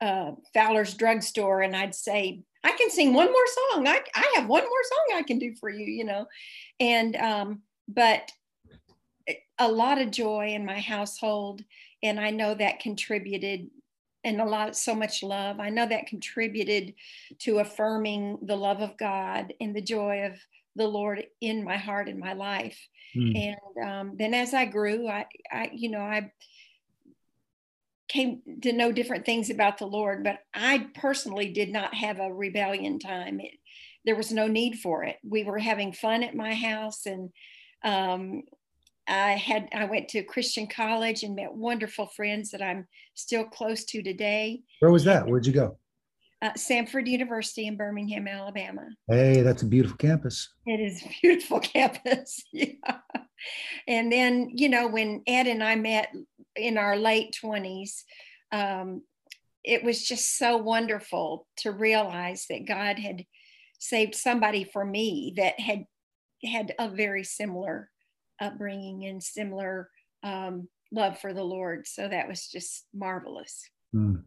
uh, 0.00 0.32
Fowler's 0.52 0.94
drugstore 0.94 1.62
and 1.62 1.74
I'd 1.74 1.94
say, 1.94 2.42
I 2.62 2.72
can 2.72 2.90
sing 2.90 3.14
one 3.14 3.32
more 3.32 3.46
song. 3.72 3.86
I, 3.86 4.00
I 4.14 4.32
have 4.36 4.48
one 4.48 4.64
more 4.64 4.82
song 4.84 5.18
I 5.18 5.22
can 5.22 5.38
do 5.38 5.54
for 5.58 5.70
you, 5.70 5.86
you 5.86 6.04
know. 6.04 6.26
And, 6.80 7.16
um, 7.16 7.62
but 7.88 8.30
a 9.58 9.68
lot 9.68 10.00
of 10.00 10.10
joy 10.10 10.48
in 10.48 10.66
my 10.66 10.80
household. 10.80 11.62
And 12.02 12.20
I 12.20 12.30
know 12.30 12.54
that 12.54 12.80
contributed 12.80 13.68
and 14.28 14.40
a 14.40 14.44
lot 14.44 14.76
so 14.76 14.94
much 14.94 15.22
love. 15.22 15.60
I 15.60 15.70
know 15.70 15.86
that 15.86 16.06
contributed 16.06 16.94
to 17.40 17.58
affirming 17.58 18.38
the 18.42 18.56
love 18.56 18.80
of 18.80 18.96
god 18.96 19.52
and 19.60 19.74
the 19.74 19.82
joy 19.82 20.26
of 20.26 20.38
the 20.76 20.86
lord 20.86 21.24
in 21.40 21.64
my 21.64 21.76
heart 21.76 22.08
and 22.08 22.18
my 22.18 22.34
life. 22.34 22.78
Mm. 23.16 23.56
and 23.78 23.88
um, 23.88 24.16
then 24.18 24.34
as 24.34 24.52
i 24.52 24.66
grew 24.66 25.08
I, 25.08 25.24
I 25.50 25.70
you 25.72 25.90
know 25.90 26.00
i 26.00 26.30
came 28.06 28.42
to 28.60 28.72
know 28.72 28.92
different 28.92 29.24
things 29.24 29.48
about 29.48 29.78
the 29.78 29.86
lord 29.86 30.22
but 30.22 30.40
i 30.52 30.86
personally 30.94 31.50
did 31.50 31.70
not 31.70 31.94
have 31.94 32.20
a 32.20 32.32
rebellion 32.32 32.98
time. 32.98 33.40
It, 33.40 33.52
there 34.04 34.16
was 34.16 34.32
no 34.32 34.46
need 34.46 34.78
for 34.78 35.04
it. 35.04 35.16
We 35.22 35.44
were 35.44 35.58
having 35.58 35.92
fun 35.92 36.22
at 36.22 36.34
my 36.34 36.54
house 36.54 37.04
and 37.04 37.30
um, 37.84 38.42
I 39.08 39.32
had 39.32 39.68
I 39.72 39.86
went 39.86 40.08
to 40.08 40.22
Christian 40.22 40.66
college 40.66 41.22
and 41.22 41.34
met 41.34 41.54
wonderful 41.54 42.06
friends 42.06 42.50
that 42.50 42.62
I'm 42.62 42.86
still 43.14 43.44
close 43.44 43.84
to 43.86 44.02
today. 44.02 44.62
Where 44.80 44.90
was 44.90 45.04
that? 45.04 45.26
Where'd 45.26 45.46
you 45.46 45.52
go? 45.52 45.78
Uh, 46.40 46.52
Samford 46.52 47.08
University 47.08 47.66
in 47.66 47.76
Birmingham, 47.76 48.28
Alabama. 48.28 48.86
Hey, 49.08 49.40
that's 49.40 49.62
a 49.62 49.66
beautiful 49.66 49.96
campus. 49.96 50.48
It 50.66 50.78
is 50.78 51.02
a 51.02 51.08
beautiful 51.20 51.58
campus. 51.60 52.44
yeah. 52.52 52.98
And 53.88 54.12
then, 54.12 54.50
you 54.54 54.68
know, 54.68 54.86
when 54.86 55.22
Ed 55.26 55.48
and 55.48 55.64
I 55.64 55.74
met 55.74 56.12
in 56.54 56.78
our 56.78 56.96
late 56.96 57.36
20s, 57.42 58.02
um, 58.52 59.02
it 59.64 59.82
was 59.82 60.06
just 60.06 60.38
so 60.38 60.56
wonderful 60.58 61.46
to 61.58 61.72
realize 61.72 62.46
that 62.50 62.66
God 62.68 62.98
had 62.98 63.24
saved 63.80 64.14
somebody 64.14 64.64
for 64.64 64.84
me 64.84 65.34
that 65.36 65.58
had 65.58 65.84
had 66.44 66.72
a 66.78 66.88
very 66.88 67.24
similar 67.24 67.90
upbringing 68.40 69.04
and 69.06 69.22
similar 69.22 69.90
um, 70.22 70.68
love 70.92 71.18
for 71.18 71.32
the 71.32 71.44
Lord. 71.44 71.86
So 71.86 72.08
that 72.08 72.28
was 72.28 72.48
just 72.48 72.86
marvelous. 72.94 73.62
Mm. 73.94 74.22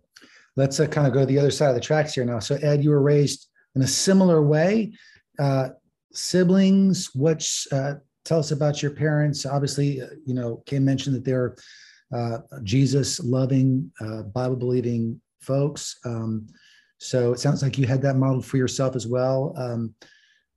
Let's 0.55 0.79
uh, 0.79 0.87
kind 0.87 1.07
of 1.07 1.13
go 1.13 1.21
to 1.21 1.25
the 1.25 1.39
other 1.39 1.51
side 1.51 1.69
of 1.69 1.75
the 1.75 1.81
tracks 1.81 2.13
here 2.13 2.25
now. 2.25 2.39
So, 2.39 2.55
Ed, 2.55 2.83
you 2.83 2.89
were 2.89 3.01
raised 3.01 3.47
in 3.75 3.81
a 3.81 3.87
similar 3.87 4.41
way. 4.41 4.93
Uh, 5.39 5.69
siblings, 6.13 7.09
which 7.15 7.67
uh, 7.71 7.95
tell 8.25 8.39
us 8.39 8.51
about 8.51 8.81
your 8.81 8.91
parents. 8.91 9.45
Obviously, 9.45 10.01
uh, 10.01 10.07
you 10.25 10.33
know, 10.33 10.61
Kay 10.65 10.79
mentioned 10.79 11.15
that 11.15 11.25
they're 11.25 11.55
uh, 12.13 12.39
Jesus 12.63 13.19
loving, 13.21 13.91
uh, 14.01 14.23
Bible 14.23 14.57
believing 14.57 15.21
folks. 15.41 15.97
Um, 16.05 16.47
so 16.97 17.31
it 17.31 17.39
sounds 17.39 17.63
like 17.63 17.77
you 17.77 17.87
had 17.87 18.01
that 18.03 18.17
modeled 18.17 18.45
for 18.45 18.57
yourself 18.57 18.95
as 18.95 19.07
well. 19.07 19.53
Um, 19.57 19.95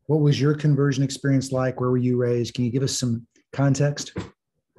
what 0.06 0.20
was 0.20 0.40
your 0.40 0.54
conversion 0.54 1.02
experience 1.02 1.52
like? 1.52 1.80
Where 1.80 1.90
were 1.90 1.96
you 1.96 2.16
raised? 2.16 2.54
Can 2.54 2.64
you 2.64 2.70
give 2.70 2.82
us 2.82 2.98
some 2.98 3.26
context? 3.54 4.12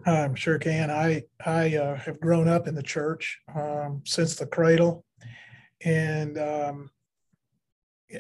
I'm 0.06 0.36
sure 0.36 0.60
can. 0.60 0.92
I 0.92 1.24
I 1.44 1.76
uh, 1.78 1.96
have 1.96 2.20
grown 2.20 2.48
up 2.48 2.68
in 2.68 2.76
the 2.76 2.84
church 2.84 3.40
um, 3.56 4.02
since 4.06 4.36
the 4.36 4.46
cradle, 4.46 5.04
and 5.84 6.38
um, 6.38 6.92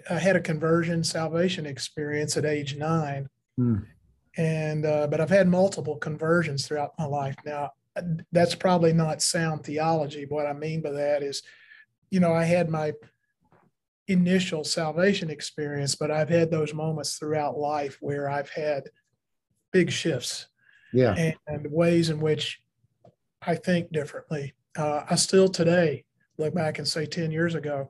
I 0.09 0.17
had 0.17 0.35
a 0.35 0.41
conversion 0.41 1.03
salvation 1.03 1.65
experience 1.67 2.37
at 2.37 2.45
age 2.45 2.75
nine, 2.75 3.29
hmm. 3.57 3.77
and 4.35 4.85
uh, 4.85 5.07
but 5.07 5.21
I've 5.21 5.29
had 5.29 5.47
multiple 5.47 5.97
conversions 5.97 6.67
throughout 6.67 6.93
my 6.97 7.05
life. 7.05 7.35
Now 7.45 7.71
that's 8.31 8.55
probably 8.55 8.93
not 8.93 9.21
sound 9.21 9.63
theology. 9.63 10.25
What 10.27 10.47
I 10.47 10.53
mean 10.53 10.81
by 10.81 10.91
that 10.91 11.23
is, 11.23 11.43
you 12.09 12.19
know, 12.19 12.33
I 12.33 12.43
had 12.43 12.69
my 12.69 12.93
initial 14.07 14.63
salvation 14.63 15.29
experience, 15.29 15.95
but 15.95 16.11
I've 16.11 16.29
had 16.29 16.51
those 16.51 16.73
moments 16.73 17.17
throughout 17.17 17.57
life 17.57 17.97
where 18.01 18.29
I've 18.29 18.49
had 18.49 18.89
big 19.75 19.91
shifts 19.91 20.47
yeah 20.93 21.33
and 21.47 21.69
ways 21.69 22.09
in 22.09 22.17
which 22.21 22.61
i 23.41 23.53
think 23.53 23.91
differently 23.91 24.53
uh, 24.77 25.01
i 25.09 25.15
still 25.15 25.49
today 25.49 26.05
look 26.37 26.53
back 26.53 26.77
and 26.77 26.87
say 26.87 27.05
10 27.05 27.29
years 27.29 27.55
ago 27.55 27.89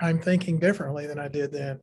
i'm 0.00 0.18
thinking 0.18 0.58
differently 0.58 1.06
than 1.06 1.20
i 1.20 1.28
did 1.28 1.52
then 1.52 1.78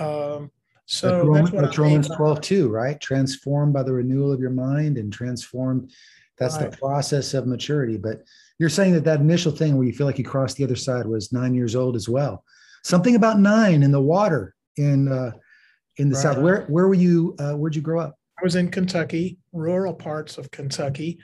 um, 0.00 0.50
so 0.86 1.30
that's, 1.30 1.50
that's 1.50 1.52
what 1.52 1.64
that's 1.64 1.78
romans 1.78 2.08
12 2.08 2.40
too 2.40 2.68
right 2.70 2.98
transformed 3.02 3.74
by 3.74 3.82
the 3.82 3.92
renewal 3.92 4.32
of 4.32 4.40
your 4.40 4.48
mind 4.50 4.96
and 4.96 5.12
transformed 5.12 5.92
That's 6.38 6.56
Right. 6.56 6.70
the 6.70 6.76
process 6.76 7.34
of 7.34 7.46
maturity. 7.46 7.96
But 7.96 8.22
you're 8.58 8.68
saying 8.78 8.92
that 8.94 9.04
that 9.04 9.20
initial 9.20 9.52
thing 9.52 9.76
where 9.76 9.86
you 9.86 9.92
feel 9.94 10.06
like 10.06 10.18
you 10.18 10.24
crossed 10.24 10.56
the 10.56 10.64
other 10.64 10.76
side 10.76 11.06
was 11.06 11.32
nine 11.32 11.54
years 11.54 11.74
old 11.74 11.96
as 11.96 12.08
well. 12.08 12.44
Something 12.84 13.16
about 13.16 13.40
nine 13.40 13.82
in 13.82 13.90
the 13.90 14.02
water 14.02 14.54
in 14.76 15.08
uh, 15.08 15.32
in 15.96 16.08
the 16.08 16.14
Right. 16.14 16.22
south. 16.22 16.38
Where 16.38 16.62
where 16.66 16.86
were 16.88 16.94
you? 16.94 17.34
Uh, 17.38 17.54
where'd 17.54 17.74
you 17.76 17.82
grow 17.82 18.00
up? 18.00 18.18
I 18.38 18.44
was 18.44 18.56
in 18.56 18.70
Kentucky, 18.70 19.38
rural 19.52 19.94
parts 19.94 20.36
of 20.38 20.50
Kentucky. 20.50 21.18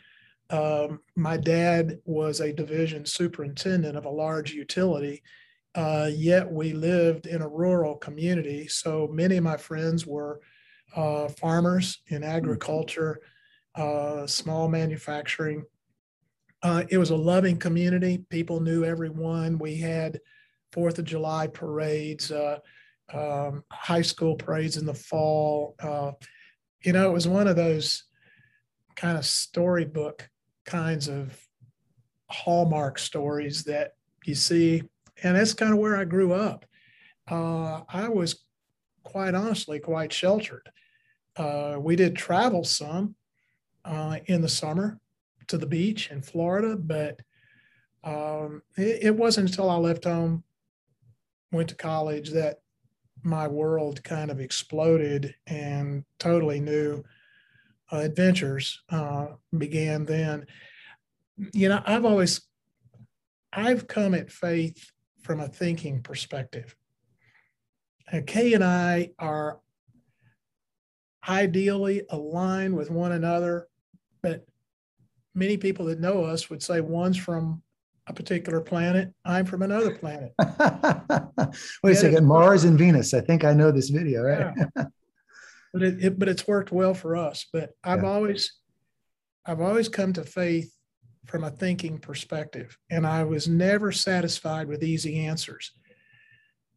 Um, 0.51 1.01
my 1.17 1.37
dad 1.37 1.99
was 2.05 2.41
a 2.41 2.53
division 2.53 3.07
superintendent 3.07 3.97
of 3.97 4.05
a 4.05 4.11
large 4.11 4.53
utility, 4.53 5.23
uh, 5.75 6.11
yet 6.13 6.51
we 6.51 6.73
lived 6.73 7.27
in 7.27 7.43
a 7.43 7.49
rural 7.49 7.97
community. 7.97 8.69
So 8.69 9.09
many 9.09 9.37
of 9.39 9.45
my 9.45 9.57
friends 9.57 10.07
were 10.07 10.41
uh, 10.95 11.29
farmers 11.29 12.03
in 12.09 12.23
agriculture, 12.23 13.21
uh, 13.77 14.27
small 14.27 14.69
manufacturing. 14.69 15.65
Uh, 16.63 16.85
it 16.91 16.99
was 16.99 17.11
a 17.11 17.17
loving 17.17 17.57
community. 17.59 18.19
People 18.29 18.61
knew 18.61 18.85
everyone. 18.85 19.59
We 19.59 19.77
had 19.77 20.21
Fourth 20.71 20.99
of 20.99 21.05
July 21.07 21.47
parades, 21.47 22.31
uh, 22.31 22.59
um, 23.13 23.65
high 23.71 24.03
school 24.03 24.37
parades 24.37 24.77
in 24.77 24.87
the 24.87 24.95
fall. 24.95 25.75
Uh, 25.81 26.13
you 26.85 26.93
know, 26.93 27.09
it 27.09 27.13
was 27.13 27.29
one 27.29 27.47
of 27.47 27.57
those 27.57 28.05
kind 28.97 29.17
of 29.17 29.25
storybook 29.25 30.29
kinds 30.65 31.09
of 31.09 31.37
hallmark 32.29 32.99
stories 32.99 33.65
that 33.65 33.95
you 34.25 34.35
see. 34.35 34.83
And 35.23 35.37
that's 35.37 35.55
kind 35.55 35.73
of 35.73 35.79
where 35.79 35.97
I 35.97 36.05
grew 36.05 36.33
up. 36.33 36.65
Uh, 37.31 37.83
I 37.89 38.09
was 38.09 38.45
quite 39.03 39.35
honestly 39.35 39.79
quite 39.79 40.13
sheltered. 40.13 40.71
Uh, 41.37 41.77
we 41.79 41.97
did 41.97 42.17
travel 42.17 42.65
some 42.65 43.15
uh, 43.85 44.19
in 44.27 44.43
the 44.43 44.49
summer 44.49 45.01
to 45.49 45.59
the 45.59 45.67
beach 45.67 46.11
in 46.11 46.23
Florida, 46.23 46.77
but 46.77 47.21
um, 48.05 48.63
it, 48.77 48.99
it 49.03 49.17
wasn't 49.17 49.51
until 49.51 49.71
I 49.71 49.77
left 49.77 50.05
home, 50.05 50.45
went 51.51 51.69
to 51.69 51.75
college, 51.75 52.31
that 52.31 52.61
my 53.23 53.47
world 53.47 54.03
kind 54.03 54.31
of 54.31 54.41
exploded 54.41 55.35
and 55.47 56.05
totally 56.19 56.61
new 56.61 57.03
uh, 57.93 57.99
adventures 57.99 58.83
uh, 58.91 59.27
began 59.57 60.05
then. 60.05 60.47
You 61.53 61.69
know, 61.69 61.83
I've 61.85 62.05
always, 62.05 62.43
I've 63.53 63.87
come 63.87 64.15
at 64.15 64.31
faith 64.31 64.91
from 65.23 65.41
a 65.41 65.49
thinking 65.49 66.03
perspective. 66.03 66.75
And 68.11 68.27
Kay 68.27 68.55
and 68.55 68.65
I 68.65 69.11
are 69.19 69.61
ideally 71.29 72.03
aligned 72.11 72.77
with 72.77 72.91
one 72.91 73.13
another, 73.13 73.69
but 74.23 74.45
many 75.35 75.57
people 75.57 75.87
that 75.87 76.01
know 76.01 76.25
us 76.25 76.51
would 76.51 76.63
say 76.63 76.81
one's 76.81 77.17
from 77.17 77.63
a 78.07 78.13
particular 78.13 78.61
planet, 78.61 79.13
I'm 79.25 79.47
from 79.47 79.63
another 79.63 79.95
planet. 79.95 80.33
Wait 81.83 81.93
a 81.93 81.97
second. 81.97 82.27
Mars 82.27 82.65
and 82.65 82.79
Venus. 82.79 83.15
I 83.15 83.21
think 83.21 83.45
I 83.45 83.53
know 83.53 83.71
this 83.71 83.91
video, 83.91 84.23
right? 84.23 84.53
Yeah. 84.57 84.85
but 85.73 85.83
it, 85.83 86.05
it 86.05 86.19
but 86.19 86.29
it's 86.29 86.47
worked 86.47 86.73
well 86.73 86.95
for 86.95 87.17
us. 87.17 87.47
But 87.53 87.71
I've 87.85 88.03
Yeah. 88.03 88.09
always 88.11 88.53
I've 89.47 89.61
always 89.61 89.89
come 89.89 90.13
to 90.15 90.25
faith 90.25 90.73
from 91.27 91.45
a 91.45 91.51
thinking 91.51 91.99
perspective, 91.99 92.77
and 92.91 93.07
I 93.07 93.25
was 93.25 93.47
never 93.49 93.93
satisfied 93.93 94.67
with 94.69 94.83
easy 94.83 95.25
answers. 95.27 95.73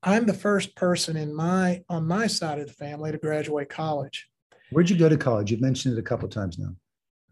I'm 0.03 0.27
the 0.27 0.33
first 0.33 0.75
person 0.75 1.17
in 1.17 1.33
my 1.33 1.83
on 1.89 2.07
my 2.07 2.27
side 2.27 2.59
of 2.59 2.67
the 2.67 2.73
family 2.73 3.11
to 3.11 3.17
graduate 3.17 3.69
college. 3.69 4.27
Where'd 4.71 4.89
you 4.89 4.97
go 4.97 5.09
to 5.09 5.17
college? 5.17 5.49
You've 5.51 5.61
mentioned 5.61 5.97
it 5.97 5.99
a 5.99 6.03
couple 6.03 6.27
times 6.29 6.59
now. 6.59 6.75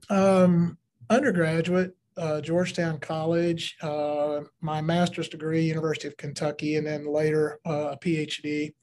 Um, 0.10 0.78
undergraduate, 1.10 1.96
uh, 2.18 2.42
Georgetown 2.42 3.00
College, 3.00 3.76
uh, 3.82 4.42
my 4.62 4.82
master's 4.82 5.30
degree, 5.30 5.64
University 5.64 6.08
of 6.08 6.18
Kentucky, 6.18 6.78
and 6.78 6.86
then 6.86 7.06
later 7.06 7.60
uh, 7.66 7.92
a 7.92 7.98
PhD. 7.98 8.74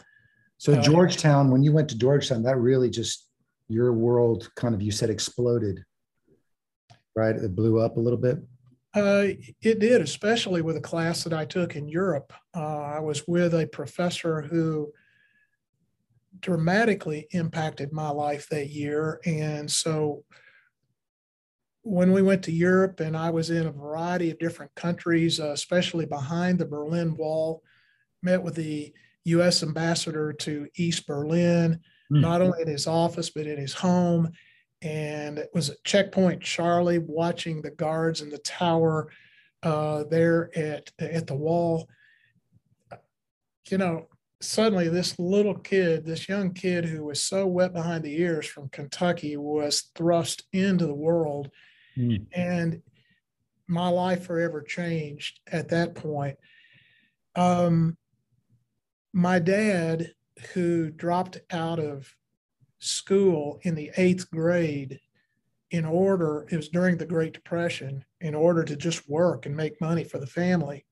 So 0.58 0.74
Uh, 0.74 0.82
Georgetown, 0.82 1.50
when 1.50 1.62
you 1.62 1.72
went 1.72 1.88
to 1.90 1.98
Georgetown, 1.98 2.42
that 2.42 2.56
really 2.56 2.90
just 2.90 3.28
your 3.68 3.92
world 3.92 4.50
kind 4.56 4.74
of 4.74 4.82
you 4.82 4.90
said 4.90 5.10
exploded, 5.10 5.84
right? 7.14 7.36
It 7.36 7.54
blew 7.54 7.80
up 7.80 7.96
a 7.96 8.00
little 8.00 8.18
bit. 8.18 8.38
Uh, 8.92 9.28
it 9.62 9.78
did, 9.78 10.02
especially 10.02 10.62
with 10.62 10.76
a 10.76 10.80
class 10.80 11.22
that 11.22 11.32
I 11.32 11.44
took 11.44 11.76
in 11.76 11.88
Europe. 11.88 12.32
Uh, 12.54 12.80
I 12.80 12.98
was 12.98 13.28
with 13.28 13.54
a 13.54 13.66
professor 13.68 14.42
who 14.42 14.92
dramatically 16.40 17.28
impacted 17.30 17.92
my 17.92 18.10
life 18.10 18.48
that 18.48 18.70
year. 18.70 19.20
And 19.24 19.70
so 19.70 20.24
when 21.82 22.12
we 22.12 22.22
went 22.22 22.42
to 22.44 22.52
Europe 22.52 23.00
and 23.00 23.16
I 23.16 23.30
was 23.30 23.50
in 23.50 23.66
a 23.66 23.72
variety 23.72 24.30
of 24.30 24.38
different 24.38 24.74
countries, 24.74 25.40
uh, 25.40 25.50
especially 25.52 26.06
behind 26.06 26.58
the 26.58 26.66
Berlin 26.66 27.16
Wall, 27.16 27.62
met 28.22 28.42
with 28.42 28.54
the 28.54 28.92
US 29.24 29.62
ambassador 29.62 30.32
to 30.32 30.68
East 30.76 31.06
Berlin, 31.06 31.80
Hmm. 32.10 32.20
not 32.20 32.42
only 32.42 32.60
in 32.62 32.68
his 32.68 32.86
office, 32.86 33.30
but 33.30 33.46
in 33.46 33.56
his 33.56 33.72
home. 33.72 34.32
And 34.82 35.38
it 35.38 35.50
was 35.54 35.70
at 35.70 35.84
Checkpoint 35.84 36.42
Charlie 36.42 36.98
watching 36.98 37.62
the 37.62 37.70
guards 37.70 38.20
in 38.20 38.30
the 38.30 38.38
tower 38.38 39.10
uh, 39.62 40.04
there 40.04 40.50
at, 40.58 40.90
at 40.98 41.26
the 41.26 41.34
wall. 41.34 41.88
You 43.70 43.78
know, 43.78 44.08
suddenly 44.40 44.88
this 44.88 45.18
little 45.18 45.54
kid, 45.54 46.04
this 46.04 46.28
young 46.28 46.52
kid 46.52 46.84
who 46.86 47.04
was 47.04 47.22
so 47.22 47.46
wet 47.46 47.72
behind 47.72 48.02
the 48.04 48.20
ears 48.20 48.46
from 48.46 48.70
Kentucky 48.70 49.36
was 49.36 49.90
thrust 49.94 50.44
into 50.52 50.86
the 50.86 50.94
world. 50.94 51.50
Hmm. 51.94 52.16
And 52.32 52.82
my 53.66 53.88
life 53.88 54.24
forever 54.24 54.62
changed 54.62 55.40
at 55.50 55.68
that 55.68 55.94
point. 55.94 56.36
Um, 57.36 57.96
my 59.12 59.38
dad, 59.38 60.12
who 60.54 60.90
dropped 60.90 61.38
out 61.50 61.78
of 61.78 62.14
school 62.78 63.60
in 63.62 63.74
the 63.74 63.90
eighth 63.96 64.30
grade 64.30 65.00
in 65.70 65.84
order, 65.84 66.46
it 66.50 66.56
was 66.56 66.68
during 66.68 66.96
the 66.96 67.06
Great 67.06 67.32
Depression, 67.32 68.04
in 68.20 68.34
order 68.34 68.64
to 68.64 68.76
just 68.76 69.08
work 69.08 69.46
and 69.46 69.56
make 69.56 69.80
money 69.80 70.04
for 70.04 70.18
the 70.18 70.26
family. 70.26 70.84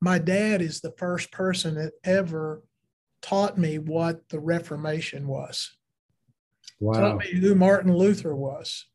My 0.00 0.18
dad 0.18 0.62
is 0.62 0.80
the 0.80 0.94
first 0.98 1.30
person 1.32 1.74
that 1.76 1.92
ever 2.04 2.62
taught 3.22 3.56
me 3.56 3.78
what 3.78 4.28
the 4.28 4.40
Reformation 4.40 5.26
was 5.26 5.76
Wow. 6.80 7.00
taught 7.00 7.18
me 7.18 7.32
who 7.32 7.54
Martin 7.54 7.96
Luther 7.96 8.34
was. 8.34 8.86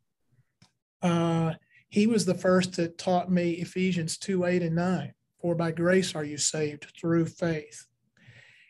Uh, 1.02 1.54
he 1.90 2.08
was 2.08 2.26
the 2.26 2.36
first 2.36 2.76
that 2.76 2.98
taught 2.98 3.32
me 3.32 3.52
Ephesians 3.52 4.18
2 4.18 4.46
8 4.46 4.62
and 4.64 4.76
9. 4.76 5.14
For 5.40 5.56
by 5.56 5.72
grace 5.72 6.16
are 6.16 6.24
you 6.24 6.38
saved 6.38 6.92
through 7.00 7.28
faith. 7.28 7.86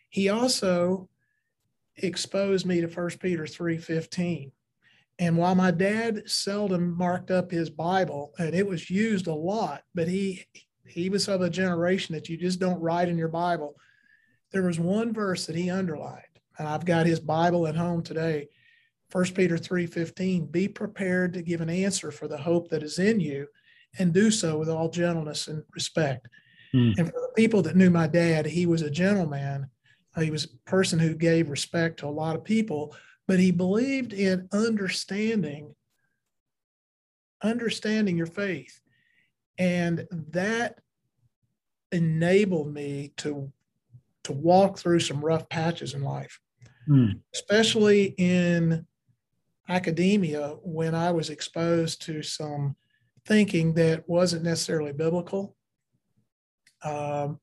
He 0.09 0.29
also 0.29 1.09
exposed 1.95 2.65
me 2.65 2.81
to 2.81 2.87
1 2.87 3.09
Peter 3.19 3.47
3 3.47 3.77
15. 3.77 4.51
And 5.19 5.37
while 5.37 5.55
my 5.55 5.71
dad 5.71 6.29
seldom 6.29 6.95
marked 6.95 7.31
up 7.31 7.49
his 7.49 7.69
Bible, 7.69 8.33
and 8.37 8.53
it 8.53 8.67
was 8.67 8.89
used 8.89 9.27
a 9.27 9.33
lot, 9.33 9.83
but 9.95 10.07
he 10.07 10.45
he 10.85 11.09
was 11.09 11.27
of 11.27 11.41
a 11.41 11.49
generation 11.49 12.15
that 12.15 12.29
you 12.29 12.37
just 12.37 12.59
don't 12.59 12.79
write 12.79 13.09
in 13.09 13.17
your 13.17 13.27
Bible. 13.27 13.75
There 14.51 14.63
was 14.63 14.79
one 14.79 15.13
verse 15.13 15.45
that 15.45 15.55
he 15.55 15.69
underlined, 15.69 16.23
and 16.57 16.67
I've 16.67 16.85
got 16.85 17.05
his 17.05 17.19
Bible 17.19 17.67
at 17.67 17.75
home 17.75 18.03
today. 18.03 18.47
1 19.11 19.35
Peter 19.35 19.57
3:15 19.57 20.51
be 20.51 20.67
prepared 20.67 21.33
to 21.33 21.41
give 21.41 21.61
an 21.61 21.69
answer 21.69 22.11
for 22.11 22.27
the 22.27 22.37
hope 22.37 22.69
that 22.69 22.83
is 22.83 22.99
in 22.99 23.19
you 23.19 23.47
and 23.99 24.13
do 24.13 24.29
so 24.29 24.57
with 24.57 24.69
all 24.69 24.89
gentleness 24.89 25.47
and 25.47 25.63
respect. 25.73 26.27
Hmm. 26.73 26.91
And 26.97 27.07
for 27.07 27.21
the 27.21 27.31
people 27.35 27.61
that 27.63 27.75
knew 27.75 27.89
my 27.89 28.07
dad, 28.07 28.45
he 28.45 28.65
was 28.65 28.81
a 28.81 28.91
gentleman. 28.91 29.67
Uh, 30.15 30.21
He 30.21 30.31
was 30.31 30.45
a 30.45 30.69
person 30.69 30.99
who 30.99 31.15
gave 31.15 31.49
respect 31.49 31.99
to 31.99 32.07
a 32.07 32.09
lot 32.09 32.35
of 32.35 32.43
people, 32.43 32.93
but 33.27 33.39
he 33.39 33.51
believed 33.51 34.13
in 34.13 34.47
understanding 34.51 35.73
understanding 37.43 38.17
your 38.17 38.25
faith. 38.25 38.81
And 39.59 40.07
that 40.31 40.79
enabled 41.91 42.73
me 42.73 43.13
to 43.17 43.51
to 44.23 44.33
walk 44.33 44.77
through 44.77 44.99
some 44.99 45.23
rough 45.23 45.47
patches 45.47 45.93
in 45.93 46.01
life 46.01 46.37
Hmm. 46.85 47.11
especially 47.33 48.13
in 48.17 48.85
academia 49.69 50.55
when 50.63 50.95
I 50.95 51.11
was 51.11 51.29
exposed 51.29 52.01
to 52.03 52.23
some 52.23 52.75
thinking 53.25 53.73
that 53.73 54.07
wasn't 54.07 54.43
necessarily 54.43 54.93
biblical. 54.93 55.55
Um, 56.83 57.39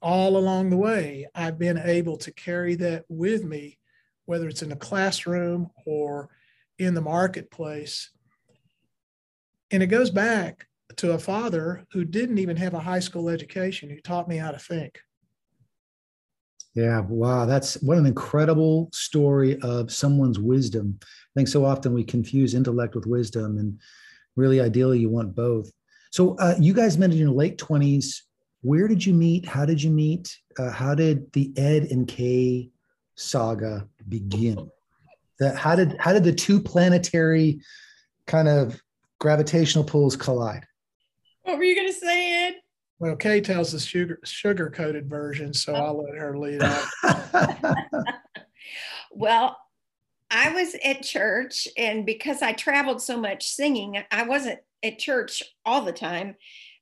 all 0.00 0.36
along 0.36 0.70
the 0.70 0.76
way, 0.76 1.28
I've 1.34 1.58
been 1.58 1.78
able 1.78 2.16
to 2.18 2.32
carry 2.32 2.74
that 2.76 3.04
with 3.08 3.44
me, 3.44 3.78
whether 4.26 4.48
it's 4.48 4.62
in 4.62 4.68
the 4.68 4.76
classroom 4.76 5.70
or 5.86 6.28
in 6.78 6.94
the 6.94 7.00
marketplace. 7.00 8.10
And 9.70 9.82
it 9.82 9.86
goes 9.86 10.10
back 10.10 10.66
to 10.96 11.12
a 11.12 11.18
father 11.18 11.84
who 11.92 12.04
didn't 12.04 12.38
even 12.38 12.56
have 12.56 12.74
a 12.74 12.80
high 12.80 13.00
school 13.00 13.28
education 13.28 13.90
who 13.90 14.00
taught 14.00 14.28
me 14.28 14.36
how 14.36 14.50
to 14.50 14.58
think. 14.58 15.00
Yeah, 16.74 17.00
wow, 17.00 17.44
that's 17.44 17.74
what 17.82 17.98
an 17.98 18.06
incredible 18.06 18.88
story 18.92 19.60
of 19.60 19.92
someone's 19.92 20.38
wisdom. 20.38 20.98
I 21.02 21.32
think 21.36 21.48
so 21.48 21.66
often 21.66 21.92
we 21.92 22.02
confuse 22.02 22.54
intellect 22.54 22.94
with 22.94 23.06
wisdom, 23.06 23.58
and 23.58 23.78
really, 24.36 24.60
ideally, 24.60 24.98
you 24.98 25.10
want 25.10 25.34
both. 25.34 25.70
So, 26.10 26.34
uh, 26.36 26.54
you 26.58 26.72
guys 26.72 26.96
met 26.96 27.10
in 27.10 27.18
your 27.18 27.30
late 27.30 27.58
twenties. 27.58 28.24
Where 28.62 28.88
did 28.88 29.04
you 29.04 29.12
meet? 29.12 29.46
How 29.46 29.66
did 29.66 29.82
you 29.82 29.90
meet? 29.90 30.34
Uh, 30.58 30.70
how 30.70 30.94
did 30.94 31.30
the 31.32 31.52
Ed 31.56 31.88
and 31.90 32.08
Kay 32.08 32.70
saga 33.16 33.86
begin? 34.08 34.70
That 35.40 35.56
how 35.56 35.76
did 35.76 35.96
how 35.98 36.12
did 36.12 36.24
the 36.24 36.32
two 36.32 36.60
planetary 36.60 37.60
kind 38.26 38.48
of 38.48 38.80
gravitational 39.18 39.84
pulls 39.84 40.16
collide? 40.16 40.64
What 41.42 41.58
were 41.58 41.64
you 41.64 41.74
going 41.74 41.88
to 41.88 41.98
say, 41.98 42.46
Ed? 42.46 42.54
Well, 43.02 43.16
Kay 43.16 43.40
tells 43.40 43.72
the 43.72 43.80
sugar 43.80 44.20
sugar 44.22 44.70
coated 44.70 45.10
version, 45.10 45.52
so 45.52 45.74
oh. 45.74 45.86
I'll 45.86 46.04
let 46.04 46.14
her 46.14 46.38
lead 46.38 46.62
off. 46.62 46.88
well, 49.10 49.58
I 50.30 50.52
was 50.52 50.76
at 50.84 51.02
church, 51.02 51.66
and 51.76 52.06
because 52.06 52.42
I 52.42 52.52
traveled 52.52 53.02
so 53.02 53.16
much 53.16 53.48
singing, 53.48 54.00
I 54.12 54.22
wasn't 54.22 54.60
at 54.84 55.00
church 55.00 55.42
all 55.66 55.80
the 55.80 55.90
time, 55.90 56.36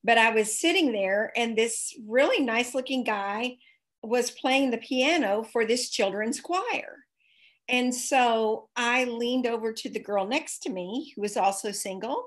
but 0.05 0.19
I 0.19 0.29
was 0.29 0.59
sitting 0.61 0.93
there, 0.93 1.33
and 1.37 1.57
this 1.57 1.99
really 2.07 2.45
nice 2.45 2.75
looking 2.75 3.03
guy 3.03 3.57
was 4.03 4.31
playing 4.31 4.73
the 4.73 4.77
piano 4.77 5.43
for 5.43 5.65
this 5.65 5.89
children's 5.89 6.39
choir. 6.39 6.99
And 7.67 7.95
so 7.95 8.69
I 8.77 9.05
leaned 9.05 9.47
over 9.47 9.73
to 9.73 9.89
the 9.89 10.01
girl 10.01 10.27
next 10.27 10.65
to 10.65 10.71
me, 10.71 11.15
who 11.17 11.23
was 11.23 11.39
also 11.39 11.73
single, 11.73 12.27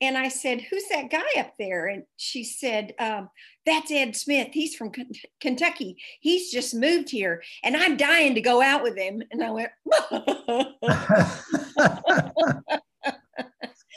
and 0.00 0.16
I 0.16 0.28
said, 0.28 0.60
Who's 0.62 0.84
that 0.90 1.10
guy 1.10 1.40
up 1.40 1.54
there? 1.58 1.86
And 1.86 2.04
she 2.16 2.44
said, 2.44 2.94
um, 2.98 3.28
That's 3.66 3.90
Ed 3.90 4.16
Smith. 4.16 4.48
He's 4.52 4.74
from 4.74 4.90
K- 4.90 5.06
Kentucky. 5.40 5.96
He's 6.20 6.50
just 6.50 6.74
moved 6.74 7.10
here 7.10 7.42
and 7.64 7.76
I'm 7.76 7.96
dying 7.96 8.34
to 8.34 8.40
go 8.40 8.62
out 8.62 8.82
with 8.82 8.96
him. 8.96 9.22
And 9.30 9.42
I 9.42 9.50
went, 9.50 9.70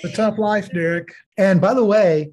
The 0.03 0.12
tough 0.13 0.39
life, 0.39 0.70
Derek. 0.74 1.13
And 1.38 1.62
by 1.62 1.75
the 1.75 1.86
way, 1.86 2.31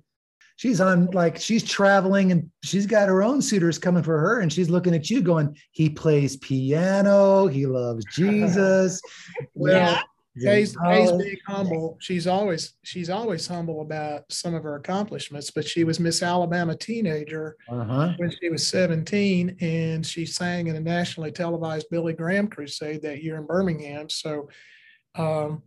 she's 0.56 0.80
on 0.80 1.06
like 1.12 1.38
she's 1.38 1.62
traveling 1.62 2.32
and 2.32 2.50
she's 2.62 2.86
got 2.86 3.08
her 3.08 3.22
own 3.22 3.40
suitors 3.42 3.78
coming 3.78 4.02
for 4.02 4.18
her 4.18 4.40
and 4.40 4.52
she's 4.52 4.68
looking 4.68 4.94
at 4.94 5.08
you 5.08 5.22
going 5.22 5.56
he 5.70 5.88
plays 5.88 6.36
piano 6.38 7.46
he 7.46 7.64
loves 7.64 8.04
jesus 8.12 9.00
well, 9.54 9.72
yeah 9.72 10.02
Kay's, 10.42 10.76
Kay's 10.76 11.12
being 11.12 11.36
humble. 11.46 11.96
She's 12.00 12.26
always 12.26 12.74
she's 12.82 13.10
always 13.10 13.46
humble 13.46 13.80
about 13.80 14.24
some 14.30 14.54
of 14.54 14.62
her 14.62 14.76
accomplishments, 14.76 15.50
but 15.50 15.66
she 15.66 15.84
was 15.84 16.00
Miss 16.00 16.22
Alabama 16.22 16.76
teenager 16.76 17.56
uh-huh. 17.68 18.14
when 18.16 18.30
she 18.30 18.48
was 18.48 18.66
17, 18.66 19.56
and 19.60 20.06
she 20.06 20.26
sang 20.26 20.66
in 20.66 20.76
a 20.76 20.80
nationally 20.80 21.32
televised 21.32 21.86
Billy 21.90 22.12
Graham 22.12 22.48
crusade 22.48 23.02
that 23.02 23.22
year 23.22 23.36
in 23.36 23.46
Birmingham. 23.46 24.08
So, 24.08 24.48
um, 25.16 25.62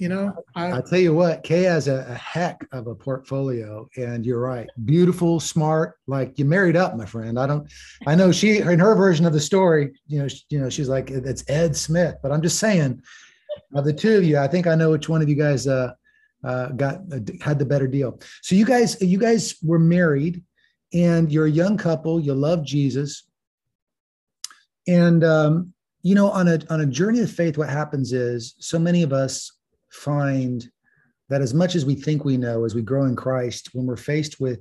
you 0.00 0.08
know, 0.08 0.32
I, 0.54 0.72
will 0.72 0.82
tell 0.82 0.98
you 0.98 1.14
what, 1.14 1.42
Kay 1.42 1.64
has 1.64 1.86
a, 1.86 2.06
a, 2.08 2.14
heck 2.14 2.66
of 2.72 2.86
a 2.86 2.94
portfolio, 2.94 3.86
and 3.98 4.24
you're 4.24 4.40
right, 4.40 4.66
beautiful, 4.86 5.40
smart. 5.40 5.96
Like 6.06 6.38
you 6.38 6.46
married 6.46 6.74
up, 6.74 6.96
my 6.96 7.04
friend. 7.04 7.38
I 7.38 7.46
don't, 7.46 7.70
I 8.06 8.14
know 8.14 8.32
she 8.32 8.58
in 8.58 8.78
her 8.78 8.94
version 8.94 9.26
of 9.26 9.34
the 9.34 9.40
story. 9.40 9.92
You 10.06 10.20
know, 10.20 10.28
she, 10.28 10.42
you 10.48 10.58
know, 10.58 10.70
she's 10.70 10.88
like 10.88 11.10
it's 11.10 11.44
Ed 11.50 11.76
Smith, 11.76 12.16
but 12.22 12.32
I'm 12.32 12.40
just 12.40 12.58
saying 12.58 13.02
of 13.74 13.84
the 13.84 13.92
two 13.92 14.18
of 14.18 14.24
you, 14.24 14.38
I 14.38 14.48
think 14.48 14.66
I 14.66 14.74
know 14.74 14.90
which 14.90 15.08
one 15.08 15.22
of 15.22 15.28
you 15.28 15.34
guys 15.34 15.66
uh, 15.66 15.92
uh, 16.44 16.68
got 16.68 17.00
uh, 17.12 17.20
had 17.40 17.58
the 17.58 17.64
better 17.64 17.86
deal. 17.86 18.20
So 18.42 18.54
you 18.54 18.64
guys, 18.64 19.00
you 19.00 19.18
guys 19.18 19.56
were 19.62 19.78
married, 19.78 20.42
and 20.92 21.30
you're 21.30 21.46
a 21.46 21.50
young 21.50 21.76
couple. 21.76 22.20
You 22.20 22.34
love 22.34 22.64
Jesus, 22.64 23.28
and 24.88 25.22
um, 25.24 25.72
you 26.02 26.14
know, 26.14 26.30
on 26.30 26.48
a 26.48 26.60
on 26.70 26.80
a 26.80 26.86
journey 26.86 27.20
of 27.20 27.30
faith, 27.30 27.58
what 27.58 27.68
happens 27.68 28.12
is 28.12 28.54
so 28.58 28.78
many 28.78 29.02
of 29.02 29.12
us 29.12 29.52
find 29.90 30.68
that 31.28 31.42
as 31.42 31.54
much 31.54 31.74
as 31.74 31.84
we 31.84 31.94
think 31.94 32.24
we 32.24 32.36
know, 32.36 32.64
as 32.64 32.74
we 32.74 32.82
grow 32.82 33.04
in 33.04 33.14
Christ, 33.14 33.70
when 33.72 33.86
we're 33.86 33.96
faced 33.96 34.40
with 34.40 34.60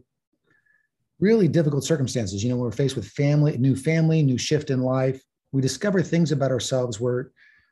really 1.19 1.47
difficult 1.47 1.83
circumstances, 1.83 2.43
you 2.43 2.49
know, 2.49 2.55
when 2.55 2.65
we're 2.65 2.71
faced 2.71 2.95
with 2.95 3.07
family, 3.07 3.57
new 3.57 3.75
family, 3.75 4.21
new 4.21 4.37
shift 4.37 4.69
in 4.69 4.81
life, 4.81 5.21
we 5.51 5.61
discover 5.61 6.01
things 6.01 6.31
about 6.31 6.51
ourselves 6.51 6.99
where 6.99 7.31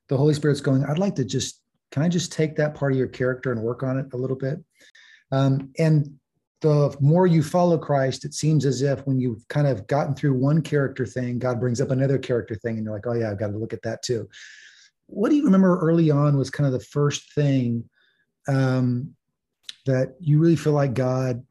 the 0.09 0.17
Holy 0.17 0.33
Spirit's 0.33 0.61
going, 0.61 0.83
I'd 0.85 0.99
like 0.99 1.15
to 1.15 1.25
just, 1.25 1.61
can 1.91 2.03
I 2.03 2.09
just 2.09 2.31
take 2.31 2.55
that 2.55 2.75
part 2.75 2.91
of 2.91 2.97
your 2.97 3.07
character 3.07 3.51
and 3.51 3.61
work 3.61 3.83
on 3.83 3.97
it 3.99 4.07
a 4.13 4.17
little 4.17 4.35
bit? 4.35 4.59
Um, 5.31 5.71
and 5.77 6.17
the 6.61 6.95
more 6.99 7.27
you 7.27 7.43
follow 7.43 7.77
Christ, 7.77 8.25
it 8.25 8.33
seems 8.33 8.65
as 8.65 8.81
if 8.81 9.05
when 9.05 9.19
you've 9.19 9.47
kind 9.47 9.67
of 9.67 9.85
gotten 9.87 10.15
through 10.15 10.33
one 10.33 10.61
character 10.61 11.05
thing, 11.05 11.37
God 11.39 11.59
brings 11.59 11.79
up 11.81 11.91
another 11.91 12.17
character 12.17 12.55
thing, 12.55 12.77
and 12.77 12.85
you're 12.85 12.93
like, 12.93 13.05
oh, 13.05 13.13
yeah, 13.13 13.29
I've 13.29 13.39
got 13.39 13.51
to 13.51 13.57
look 13.57 13.73
at 13.73 13.83
that 13.83 14.01
too. 14.01 14.27
What 15.05 15.29
do 15.29 15.35
you 15.35 15.45
remember 15.45 15.79
early 15.79 16.09
on 16.09 16.37
was 16.37 16.49
kind 16.49 16.65
of 16.65 16.73
the 16.73 16.85
first 16.85 17.33
thing 17.33 17.87
um, 18.47 19.13
that 19.85 20.15
you 20.19 20.39
really 20.39 20.55
feel 20.55 20.73
like 20.73 20.93
God 20.93 21.45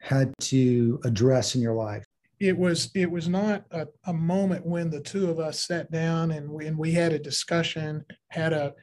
had 0.00 0.32
to 0.42 1.00
address 1.04 1.54
in 1.54 1.60
your 1.60 1.74
life? 1.74 2.06
It 2.42 2.58
was 2.58 2.90
it 2.96 3.08
was 3.08 3.28
not 3.28 3.64
a, 3.70 3.86
a, 4.06 4.12
moment 4.12 4.66
when 4.66 4.90
the 4.90 5.00
two 5.00 5.30
of 5.30 5.38
us 5.38 5.64
sat 5.64 5.92
down 5.92 6.32
and 6.32 6.50
we, 6.50 6.66
and 6.66 6.76
we 6.76 6.90
had 6.90 7.12
a 7.12 7.18
discussion, 7.18 8.04
had 8.30 8.52
a 8.52 8.74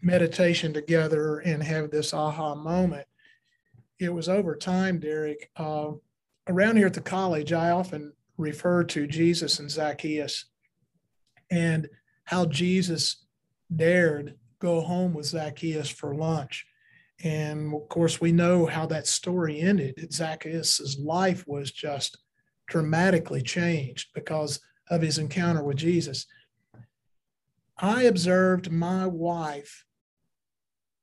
meditation 0.00 0.72
together, 0.72 1.40
and 1.40 1.62
have 1.62 1.90
this 1.90 2.14
aha 2.14 2.54
moment. 2.54 3.06
It 4.00 4.08
was 4.08 4.26
over 4.26 4.56
time, 4.56 5.00
Derek. 5.00 5.50
Uh, 5.54 5.90
around 6.48 6.78
here 6.78 6.86
at 6.86 6.94
the 6.94 7.02
college, 7.02 7.52
I 7.52 7.72
often 7.72 8.14
refer 8.38 8.84
to 8.84 9.06
Jesus 9.06 9.58
and 9.58 9.70
Zacchaeus, 9.70 10.46
and 11.50 11.90
how 12.24 12.46
Jesus 12.46 13.26
dared 13.76 14.36
go 14.60 14.80
home 14.80 15.12
with 15.12 15.26
Zacchaeus 15.26 15.90
for 15.90 16.14
lunch. 16.14 16.64
And 17.22 17.74
of 17.74 17.86
course, 17.90 18.18
we 18.18 18.32
know 18.32 18.64
how 18.64 18.86
that 18.86 19.06
story 19.06 19.60
ended. 19.60 20.10
Zacchaeus' 20.10 20.98
life 20.98 21.46
was 21.46 21.70
just 21.70 22.16
dramatically 22.68 23.42
changed 23.42 24.08
because 24.14 24.60
of 24.90 25.02
his 25.02 25.18
encounter 25.18 25.62
with 25.62 25.76
Jesus. 25.76 26.26
I 27.78 28.04
observed 28.04 28.72
my 28.72 29.06
wife 29.06 29.84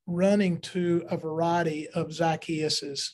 running 0.07 0.59
to 0.61 1.03
a 1.09 1.17
variety 1.17 1.87
of 1.89 2.09
Zacchaeuses 2.09 3.11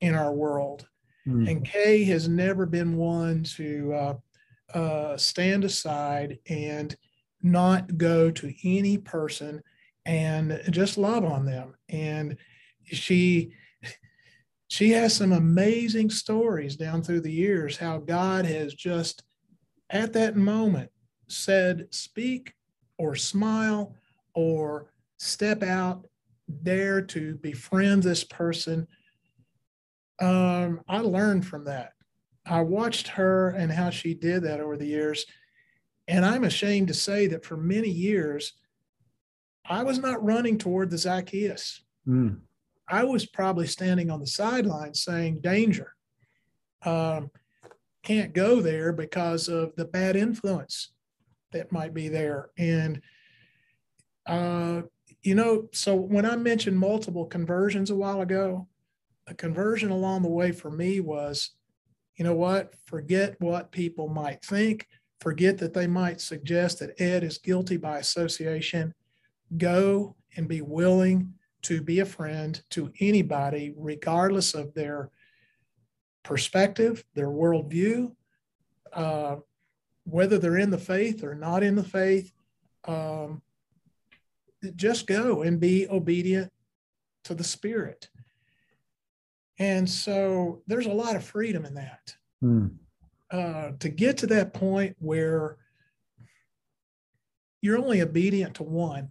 in 0.00 0.14
our 0.14 0.32
world. 0.32 0.86
Mm. 1.26 1.50
And 1.50 1.64
Kay 1.64 2.04
has 2.04 2.28
never 2.28 2.66
been 2.66 2.96
one 2.96 3.42
to 3.44 3.92
uh, 3.94 4.14
uh, 4.76 5.16
stand 5.16 5.64
aside 5.64 6.38
and 6.48 6.94
not 7.42 7.96
go 7.96 8.30
to 8.30 8.54
any 8.64 8.98
person 8.98 9.62
and 10.04 10.60
just 10.70 10.98
love 10.98 11.24
on 11.24 11.46
them. 11.46 11.74
And 11.88 12.36
she 12.84 13.54
she 14.68 14.90
has 14.90 15.14
some 15.14 15.32
amazing 15.32 16.10
stories 16.10 16.76
down 16.76 17.02
through 17.02 17.20
the 17.20 17.32
years 17.32 17.76
how 17.76 17.98
God 17.98 18.44
has 18.44 18.74
just 18.74 19.22
at 19.90 20.12
that 20.14 20.36
moment 20.36 20.90
said, 21.28 21.88
speak 21.90 22.54
or 22.98 23.14
smile 23.14 23.94
or 24.34 24.92
step 25.18 25.62
out, 25.62 26.06
dare 26.62 27.00
to 27.00 27.36
befriend 27.36 28.02
this 28.02 28.24
person. 28.24 28.86
Um, 30.20 30.80
I 30.88 30.98
learned 30.98 31.46
from 31.46 31.64
that. 31.64 31.92
I 32.44 32.60
watched 32.60 33.08
her 33.08 33.50
and 33.50 33.72
how 33.72 33.90
she 33.90 34.14
did 34.14 34.44
that 34.44 34.60
over 34.60 34.76
the 34.76 34.86
years. 34.86 35.26
And 36.08 36.24
I'm 36.24 36.44
ashamed 36.44 36.88
to 36.88 36.94
say 36.94 37.26
that 37.28 37.44
for 37.44 37.56
many 37.56 37.88
years, 37.88 38.52
I 39.68 39.82
was 39.82 39.98
not 39.98 40.24
running 40.24 40.58
toward 40.58 40.90
the 40.90 40.98
Zacchaeus. 40.98 41.82
Mm. 42.06 42.40
I 42.88 43.04
was 43.04 43.26
probably 43.26 43.66
standing 43.66 44.10
on 44.10 44.20
the 44.20 44.26
sidelines 44.26 45.02
saying, 45.02 45.40
danger. 45.40 45.92
Um, 46.84 47.30
can't 48.02 48.32
go 48.32 48.60
there 48.60 48.92
because 48.92 49.48
of 49.48 49.74
the 49.74 49.84
bad 49.84 50.14
influence 50.14 50.92
that 51.52 51.72
might 51.72 51.92
be 51.92 52.08
there. 52.08 52.50
And, 52.56 53.00
uh, 54.26 54.82
you 55.22 55.34
know, 55.34 55.68
so 55.72 55.96
when 55.96 56.24
I 56.24 56.36
mentioned 56.36 56.78
multiple 56.78 57.24
conversions 57.24 57.90
a 57.90 57.96
while 57.96 58.20
ago, 58.20 58.68
a 59.26 59.34
conversion 59.34 59.90
along 59.90 60.22
the 60.22 60.28
way 60.28 60.52
for 60.52 60.70
me 60.70 61.00
was, 61.00 61.50
you 62.14 62.24
know 62.24 62.34
what, 62.34 62.74
forget 62.86 63.34
what 63.40 63.72
people 63.72 64.08
might 64.08 64.44
think, 64.44 64.86
forget 65.20 65.58
that 65.58 65.74
they 65.74 65.88
might 65.88 66.20
suggest 66.20 66.78
that 66.78 67.00
Ed 67.00 67.24
is 67.24 67.38
guilty 67.38 67.76
by 67.76 67.98
association. 67.98 68.94
Go 69.56 70.14
and 70.36 70.46
be 70.46 70.60
willing 70.60 71.34
to 71.62 71.82
be 71.82 72.00
a 72.00 72.06
friend 72.06 72.62
to 72.70 72.92
anybody, 73.00 73.74
regardless 73.76 74.54
of 74.54 74.74
their 74.74 75.10
perspective, 76.22 77.04
their 77.14 77.28
worldview, 77.28 78.14
uh, 78.92 79.36
whether 80.04 80.38
they're 80.38 80.58
in 80.58 80.70
the 80.70 80.78
faith 80.78 81.24
or 81.24 81.34
not 81.34 81.62
in 81.62 81.74
the 81.74 81.84
faith. 81.84 82.32
Um, 82.86 83.42
just 84.74 85.06
go 85.06 85.42
and 85.42 85.60
be 85.60 85.88
obedient 85.88 86.52
to 87.24 87.34
the 87.34 87.44
Spirit. 87.44 88.08
And 89.58 89.88
so 89.88 90.62
there's 90.66 90.86
a 90.86 90.92
lot 90.92 91.16
of 91.16 91.24
freedom 91.24 91.64
in 91.64 91.74
that. 91.74 92.16
Mm. 92.42 92.76
Uh, 93.30 93.72
to 93.80 93.88
get 93.88 94.18
to 94.18 94.26
that 94.28 94.54
point 94.54 94.96
where 95.00 95.56
you're 97.60 97.78
only 97.78 98.00
obedient 98.00 98.54
to 98.54 98.62
one, 98.62 99.08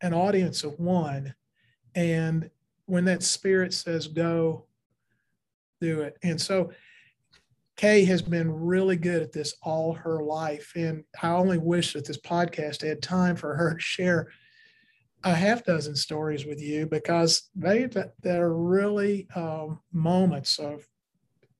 an 0.00 0.12
audience 0.12 0.64
of 0.64 0.78
one. 0.78 1.34
And 1.96 2.50
when 2.84 3.04
that 3.06 3.24
spirit 3.24 3.74
says 3.74 4.06
go, 4.06 4.66
do 5.80 6.02
it. 6.02 6.16
And 6.22 6.40
so 6.40 6.70
Kay 7.76 8.04
has 8.04 8.22
been 8.22 8.50
really 8.50 8.96
good 8.96 9.22
at 9.22 9.32
this 9.32 9.54
all 9.62 9.92
her 9.92 10.22
life. 10.22 10.72
And 10.76 11.04
I 11.22 11.30
only 11.30 11.58
wish 11.58 11.92
that 11.94 12.06
this 12.06 12.18
podcast 12.18 12.86
had 12.86 13.02
time 13.02 13.36
for 13.36 13.54
her 13.56 13.74
to 13.74 13.80
share 13.80 14.28
a 15.24 15.34
half 15.34 15.64
dozen 15.64 15.96
stories 15.96 16.46
with 16.46 16.62
you 16.62 16.86
because 16.86 17.50
they 17.54 17.88
they're 18.22 18.52
really 18.52 19.26
um, 19.34 19.80
moments 19.92 20.58
of 20.58 20.86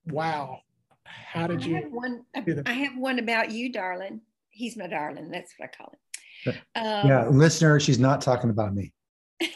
wow. 0.07 0.61
How 1.05 1.47
did 1.47 1.63
I 1.63 1.67
you? 1.67 1.75
Have 1.77 1.93
one, 1.93 2.25
I 2.67 2.73
have 2.73 2.97
one 2.97 3.19
about 3.19 3.51
you, 3.51 3.73
darling. 3.73 4.21
He's 4.51 4.77
my 4.77 4.87
darling. 4.87 5.31
That's 5.31 5.55
what 5.57 5.71
I 5.73 5.77
call 5.77 5.93
him. 5.93 6.55
Um, 6.77 7.09
yeah, 7.09 7.29
listener, 7.29 7.81
she's 7.81 7.99
not 7.99 8.21
talking 8.21 8.51
about 8.51 8.75
me. 8.75 8.93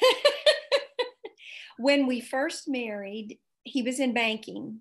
when 1.80 2.06
we 2.06 2.20
first 2.20 2.68
married, 2.68 3.38
he 3.64 3.82
was 3.82 4.00
in 4.00 4.12
banking 4.12 4.80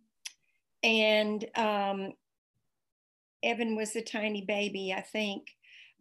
and 0.84 1.46
um, 1.56 2.14
Evan 3.42 3.76
was 3.76 3.96
a 3.96 4.02
tiny 4.02 4.42
baby, 4.42 4.94
I 4.96 5.02
think. 5.02 5.48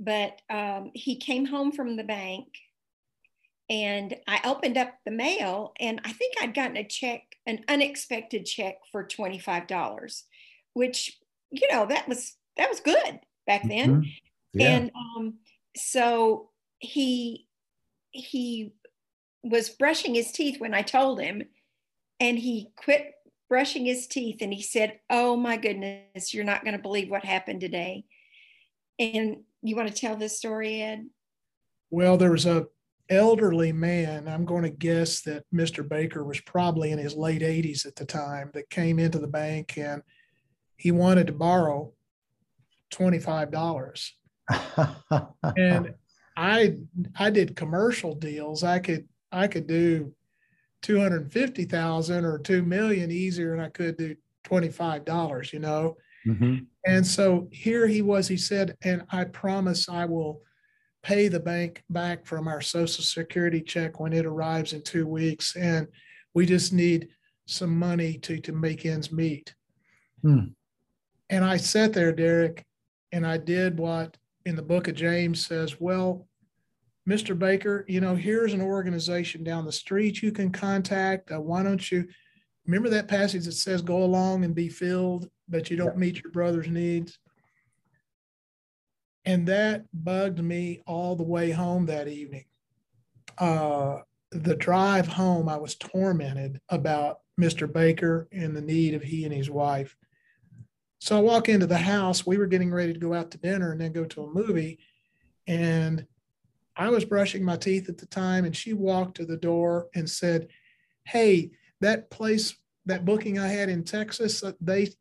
But 0.00 0.40
um, 0.50 0.90
he 0.94 1.16
came 1.16 1.46
home 1.46 1.72
from 1.72 1.96
the 1.96 2.04
bank, 2.04 2.46
and 3.68 4.14
I 4.28 4.40
opened 4.44 4.76
up 4.78 4.94
the 5.04 5.10
mail, 5.10 5.72
and 5.80 6.00
I 6.04 6.12
think 6.12 6.34
I'd 6.40 6.54
gotten 6.54 6.76
a 6.76 6.84
check, 6.84 7.22
an 7.46 7.64
unexpected 7.68 8.46
check 8.46 8.76
for 8.92 9.04
twenty 9.04 9.40
five 9.40 9.66
dollars, 9.66 10.24
which 10.74 11.18
you 11.50 11.66
know 11.72 11.86
that 11.86 12.08
was 12.08 12.36
that 12.56 12.68
was 12.68 12.78
good 12.78 13.18
back 13.46 13.66
then. 13.68 13.96
Mm-hmm. 13.96 14.60
Yeah. 14.60 14.68
And 14.68 14.90
um, 14.94 15.34
so 15.76 16.50
he 16.78 17.48
he 18.12 18.72
was 19.42 19.70
brushing 19.70 20.14
his 20.14 20.32
teeth 20.32 20.60
when 20.60 20.74
I 20.74 20.82
told 20.82 21.20
him, 21.20 21.42
and 22.20 22.38
he 22.38 22.70
quit 22.76 23.12
brushing 23.48 23.86
his 23.86 24.06
teeth 24.06 24.38
and 24.40 24.52
he 24.52 24.62
said, 24.62 25.00
Oh 25.08 25.36
my 25.36 25.56
goodness, 25.56 26.34
you're 26.34 26.44
not 26.44 26.64
going 26.64 26.76
to 26.76 26.82
believe 26.82 27.10
what 27.10 27.24
happened 27.24 27.60
today. 27.60 28.04
And 28.98 29.38
you 29.62 29.76
want 29.76 29.88
to 29.88 29.94
tell 29.94 30.16
this 30.16 30.36
story, 30.36 30.82
Ed? 30.82 31.08
Well, 31.90 32.16
there 32.16 32.30
was 32.30 32.46
a 32.46 32.66
elderly 33.08 33.72
man, 33.72 34.28
I'm 34.28 34.44
going 34.44 34.64
to 34.64 34.70
guess 34.70 35.22
that 35.22 35.44
Mr. 35.54 35.88
Baker 35.88 36.24
was 36.24 36.40
probably 36.40 36.90
in 36.90 36.98
his 36.98 37.14
late 37.14 37.40
80s 37.40 37.86
at 37.86 37.96
the 37.96 38.04
time, 38.04 38.50
that 38.52 38.68
came 38.68 38.98
into 38.98 39.18
the 39.18 39.26
bank 39.26 39.78
and 39.78 40.02
he 40.76 40.90
wanted 40.90 41.26
to 41.28 41.32
borrow 41.32 41.92
$25. 42.92 44.10
and 45.56 45.94
I 46.36 46.76
I 47.18 47.30
did 47.30 47.56
commercial 47.56 48.14
deals. 48.14 48.62
I 48.62 48.78
could 48.78 49.08
I 49.32 49.46
could 49.46 49.66
do 49.66 50.12
250,000 50.82 52.24
or 52.24 52.38
2 52.38 52.62
million 52.62 53.10
easier 53.10 53.50
than 53.50 53.64
I 53.64 53.68
could 53.68 53.96
do 53.96 54.16
$25, 54.44 55.52
you 55.52 55.58
know? 55.58 55.96
Mm-hmm. 56.26 56.56
And 56.86 57.06
so 57.06 57.48
here 57.52 57.86
he 57.86 58.02
was, 58.02 58.28
he 58.28 58.36
said, 58.36 58.76
and 58.82 59.02
I 59.10 59.24
promise 59.24 59.88
I 59.88 60.04
will 60.04 60.42
pay 61.02 61.28
the 61.28 61.40
bank 61.40 61.82
back 61.90 62.26
from 62.26 62.48
our 62.48 62.60
social 62.60 63.04
security 63.04 63.60
check 63.60 64.00
when 64.00 64.12
it 64.12 64.26
arrives 64.26 64.72
in 64.72 64.82
two 64.82 65.06
weeks. 65.06 65.56
And 65.56 65.86
we 66.34 66.46
just 66.46 66.72
need 66.72 67.08
some 67.46 67.78
money 67.78 68.18
to, 68.18 68.38
to 68.40 68.52
make 68.52 68.84
ends 68.84 69.10
meet. 69.10 69.54
Hmm. 70.22 70.48
And 71.30 71.44
I 71.44 71.56
sat 71.56 71.92
there, 71.92 72.12
Derek, 72.12 72.64
and 73.12 73.26
I 73.26 73.38
did 73.38 73.78
what 73.78 74.16
in 74.44 74.56
the 74.56 74.62
book 74.62 74.88
of 74.88 74.94
James 74.94 75.46
says, 75.46 75.80
well, 75.80 76.27
Mr. 77.08 77.38
Baker, 77.38 77.86
you 77.88 78.02
know, 78.02 78.14
here's 78.14 78.52
an 78.52 78.60
organization 78.60 79.42
down 79.42 79.64
the 79.64 79.72
street 79.72 80.22
you 80.22 80.30
can 80.30 80.52
contact. 80.52 81.32
Uh, 81.32 81.40
why 81.40 81.62
don't 81.62 81.90
you 81.90 82.06
remember 82.66 82.90
that 82.90 83.08
passage 83.08 83.46
that 83.46 83.52
says, 83.52 83.80
go 83.80 84.02
along 84.02 84.44
and 84.44 84.54
be 84.54 84.68
filled, 84.68 85.30
but 85.48 85.70
you 85.70 85.76
don't 85.76 85.96
meet 85.96 86.22
your 86.22 86.30
brother's 86.30 86.68
needs? 86.68 87.18
And 89.24 89.46
that 89.46 89.84
bugged 89.92 90.42
me 90.42 90.82
all 90.86 91.16
the 91.16 91.22
way 91.22 91.50
home 91.50 91.86
that 91.86 92.08
evening. 92.08 92.44
Uh, 93.38 94.00
the 94.30 94.56
drive 94.56 95.06
home, 95.06 95.48
I 95.48 95.56
was 95.56 95.76
tormented 95.76 96.60
about 96.68 97.20
Mr. 97.40 97.72
Baker 97.72 98.28
and 98.32 98.54
the 98.54 98.60
need 98.60 98.92
of 98.92 99.02
he 99.02 99.24
and 99.24 99.32
his 99.32 99.48
wife. 99.48 99.96
So 101.00 101.16
I 101.16 101.20
walk 101.20 101.48
into 101.48 101.66
the 101.66 101.78
house. 101.78 102.26
We 102.26 102.36
were 102.36 102.46
getting 102.46 102.70
ready 102.70 102.92
to 102.92 102.98
go 102.98 103.14
out 103.14 103.30
to 103.30 103.38
dinner 103.38 103.72
and 103.72 103.80
then 103.80 103.92
go 103.92 104.04
to 104.04 104.24
a 104.24 104.30
movie. 104.30 104.78
And 105.46 106.06
I 106.78 106.88
was 106.90 107.04
brushing 107.04 107.44
my 107.44 107.56
teeth 107.56 107.88
at 107.88 107.98
the 107.98 108.06
time, 108.06 108.44
and 108.44 108.56
she 108.56 108.72
walked 108.72 109.16
to 109.16 109.26
the 109.26 109.36
door 109.36 109.88
and 109.96 110.08
said, 110.08 110.48
"Hey, 111.04 111.50
that 111.80 112.08
place, 112.08 112.54
that 112.86 113.04
booking 113.04 113.38
I 113.38 113.48
had 113.48 113.68
in 113.68 113.82
Texas, 113.82 114.44
uh, 114.44 114.52
they 114.60 114.92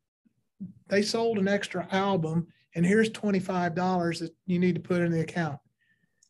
they 0.88 1.04
sold 1.04 1.38
an 1.38 1.48
extra 1.48 1.88
album, 1.92 2.48
and 2.76 2.84
here's 2.84 3.12
twenty 3.12 3.40
five 3.40 3.76
dollars 3.76 4.20
that 4.20 4.36
you 4.48 4.58
need 4.58 4.74
to 4.76 4.82
put 4.82 5.02
in 5.02 5.12
the 5.12 5.22
account." 5.22 5.60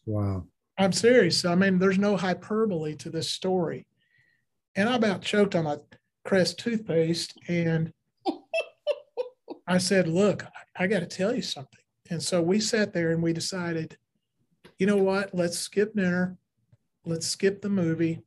Wow. 0.06 0.46
I'm 0.78 0.92
serious. 0.92 1.44
I 1.46 1.56
mean, 1.56 1.80
there's 1.80 1.98
no 1.98 2.18
hyperbole 2.18 2.96
to 2.98 3.10
this 3.10 3.32
story. 3.32 3.88
And 4.76 4.88
I 4.88 4.96
about 4.96 5.24
choked 5.24 5.56
on 5.56 5.64
my 5.64 5.78
Crest 6.24 6.60
toothpaste, 6.60 7.40
and 7.48 7.94
I 9.68 9.78
said, 9.78 10.10
"Look, 10.10 10.46
I 10.76 10.88
got 10.88 11.00
to 11.00 11.08
tell 11.08 11.34
you 11.34 11.42
something." 11.42 11.80
And 12.10 12.22
so 12.22 12.42
we 12.42 12.60
sat 12.60 12.92
there 12.94 13.12
and 13.12 13.24
we 13.24 13.32
decided 13.32 13.98
you 14.78 14.86
know 14.86 14.98
what? 14.98 15.34
Let's 15.34 15.58
skip 15.58 15.96
dinner. 15.96 16.38
Let's 17.06 17.28
skip 17.28 17.62
the 17.62 17.70
movie. 17.70 18.22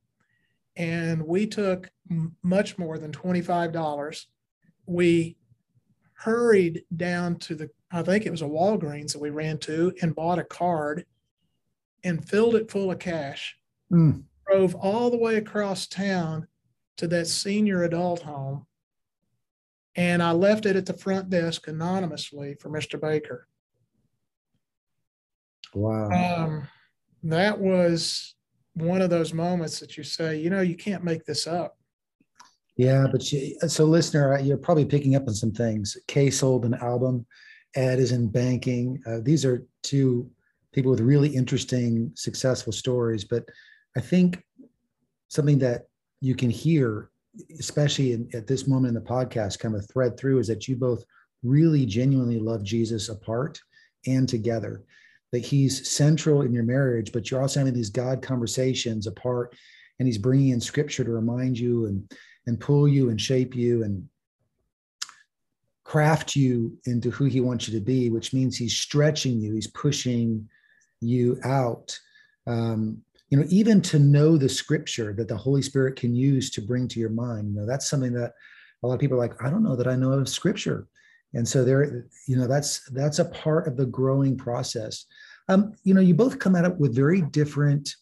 And 0.76 1.26
we 1.26 1.46
took 1.46 1.90
m- 2.10 2.36
much 2.42 2.78
more 2.78 2.98
than 2.98 3.12
$25. 3.12 4.26
We 4.86 5.36
hurried 6.14 6.82
down 6.96 7.36
to 7.36 7.54
the, 7.54 7.70
I 7.90 8.02
think 8.02 8.26
it 8.26 8.30
was 8.30 8.42
a 8.42 8.46
Walgreens 8.46 9.12
that 9.12 9.20
we 9.20 9.30
ran 9.30 9.58
to 9.58 9.92
and 10.02 10.14
bought 10.14 10.38
a 10.38 10.44
card 10.44 11.04
and 12.04 12.26
filled 12.26 12.56
it 12.56 12.70
full 12.70 12.90
of 12.90 12.98
cash. 12.98 13.56
Mm. 13.92 14.24
Drove 14.46 14.74
all 14.74 15.10
the 15.10 15.18
way 15.18 15.36
across 15.36 15.86
town 15.86 16.46
to 16.96 17.06
that 17.08 17.26
senior 17.26 17.84
adult 17.84 18.22
home. 18.22 18.66
And 19.96 20.22
I 20.22 20.32
left 20.32 20.66
it 20.66 20.76
at 20.76 20.86
the 20.86 20.94
front 20.94 21.30
desk 21.30 21.68
anonymously 21.68 22.56
for 22.60 22.70
Mr. 22.70 23.00
Baker. 23.00 23.48
Wow. 25.74 26.10
Um, 26.10 26.68
that 27.24 27.58
was 27.58 28.34
one 28.74 29.02
of 29.02 29.10
those 29.10 29.32
moments 29.32 29.78
that 29.80 29.96
you 29.96 30.04
say, 30.04 30.38
you 30.38 30.50
know, 30.50 30.60
you 30.60 30.76
can't 30.76 31.04
make 31.04 31.24
this 31.24 31.46
up. 31.46 31.76
Yeah, 32.76 33.06
but 33.10 33.30
you, 33.30 33.56
so 33.68 33.84
listener, 33.84 34.38
you're 34.40 34.56
probably 34.56 34.86
picking 34.86 35.14
up 35.14 35.28
on 35.28 35.34
some 35.34 35.52
things. 35.52 35.96
Kay 36.06 36.30
sold 36.30 36.64
an 36.64 36.74
album. 36.74 37.26
Ed 37.74 37.98
is 37.98 38.12
in 38.12 38.28
banking. 38.28 39.02
Uh, 39.06 39.18
these 39.22 39.44
are 39.44 39.66
two 39.82 40.30
people 40.72 40.90
with 40.90 41.00
really 41.00 41.28
interesting, 41.28 42.10
successful 42.14 42.72
stories. 42.72 43.24
But 43.24 43.44
I 43.96 44.00
think 44.00 44.42
something 45.28 45.58
that 45.58 45.88
you 46.20 46.34
can 46.34 46.50
hear, 46.50 47.10
especially 47.58 48.12
in, 48.12 48.28
at 48.34 48.46
this 48.46 48.66
moment 48.66 48.96
in 48.96 49.02
the 49.02 49.08
podcast, 49.08 49.58
kind 49.58 49.74
of 49.74 49.88
thread 49.90 50.16
through, 50.16 50.38
is 50.38 50.48
that 50.48 50.66
you 50.66 50.76
both 50.76 51.04
really 51.42 51.86
genuinely 51.86 52.38
love 52.38 52.62
Jesus 52.62 53.08
apart 53.08 53.60
and 54.06 54.28
together 54.28 54.84
that 55.32 55.44
he's 55.44 55.88
central 55.90 56.42
in 56.42 56.52
your 56.52 56.64
marriage, 56.64 57.12
but 57.12 57.30
you're 57.30 57.40
also 57.40 57.60
having 57.60 57.74
these 57.74 57.90
God 57.90 58.22
conversations 58.22 59.06
apart, 59.06 59.54
and 59.98 60.08
he's 60.08 60.18
bringing 60.18 60.48
in 60.48 60.60
scripture 60.60 61.04
to 61.04 61.10
remind 61.10 61.58
you 61.58 61.86
and 61.86 62.12
and 62.46 62.58
pull 62.58 62.88
you 62.88 63.10
and 63.10 63.20
shape 63.20 63.54
you 63.54 63.84
and 63.84 64.08
craft 65.84 66.36
you 66.36 66.76
into 66.86 67.10
who 67.10 67.24
he 67.26 67.40
wants 67.40 67.68
you 67.68 67.78
to 67.78 67.84
be, 67.84 68.10
which 68.10 68.32
means 68.32 68.56
he's 68.56 68.76
stretching 68.76 69.40
you, 69.40 69.54
he's 69.54 69.66
pushing 69.66 70.48
you 71.00 71.38
out. 71.44 71.98
Um, 72.46 73.02
you 73.28 73.38
know, 73.38 73.44
even 73.48 73.80
to 73.82 73.98
know 73.98 74.36
the 74.36 74.48
scripture 74.48 75.12
that 75.12 75.28
the 75.28 75.36
Holy 75.36 75.62
Spirit 75.62 75.96
can 75.96 76.14
use 76.14 76.50
to 76.50 76.60
bring 76.60 76.88
to 76.88 77.00
your 77.00 77.10
mind. 77.10 77.50
You 77.50 77.60
know, 77.60 77.66
that's 77.66 77.88
something 77.88 78.12
that 78.14 78.32
a 78.82 78.86
lot 78.86 78.94
of 78.94 79.00
people 79.00 79.16
are 79.16 79.20
like, 79.20 79.42
I 79.42 79.50
don't 79.50 79.62
know 79.62 79.76
that 79.76 79.86
I 79.86 79.96
know 79.96 80.12
of 80.12 80.28
scripture 80.28 80.86
and 81.34 81.46
so 81.46 81.64
there 81.64 82.06
you 82.26 82.36
know 82.36 82.46
that's 82.46 82.88
that's 82.90 83.18
a 83.18 83.24
part 83.26 83.68
of 83.68 83.76
the 83.76 83.86
growing 83.86 84.36
process. 84.36 85.06
Um, 85.48 85.74
you 85.84 85.94
know 85.94 86.00
you 86.00 86.14
both 86.14 86.38
come 86.38 86.56
at 86.56 86.64
it 86.64 86.76
with 86.76 86.94
very 86.94 87.22
different 87.22 87.94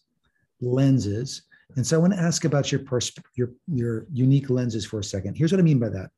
lenses. 0.61 1.43
And 1.75 1.85
so 1.85 1.97
i 1.97 1.99
want 1.99 2.13
to 2.13 2.19
ask 2.19 2.45
about 2.45 2.71
your 2.71 2.81
pers- 2.81 3.13
your 3.35 3.51
your 3.67 4.07
unique 4.11 4.49
lenses 4.49 4.85
for 4.85 4.99
a 4.99 5.03
second. 5.03 5.35
Here's 5.35 5.51
what 5.51 5.59
i 5.59 5.63
mean 5.63 5.79
by 5.79 5.89
that. 5.89 6.09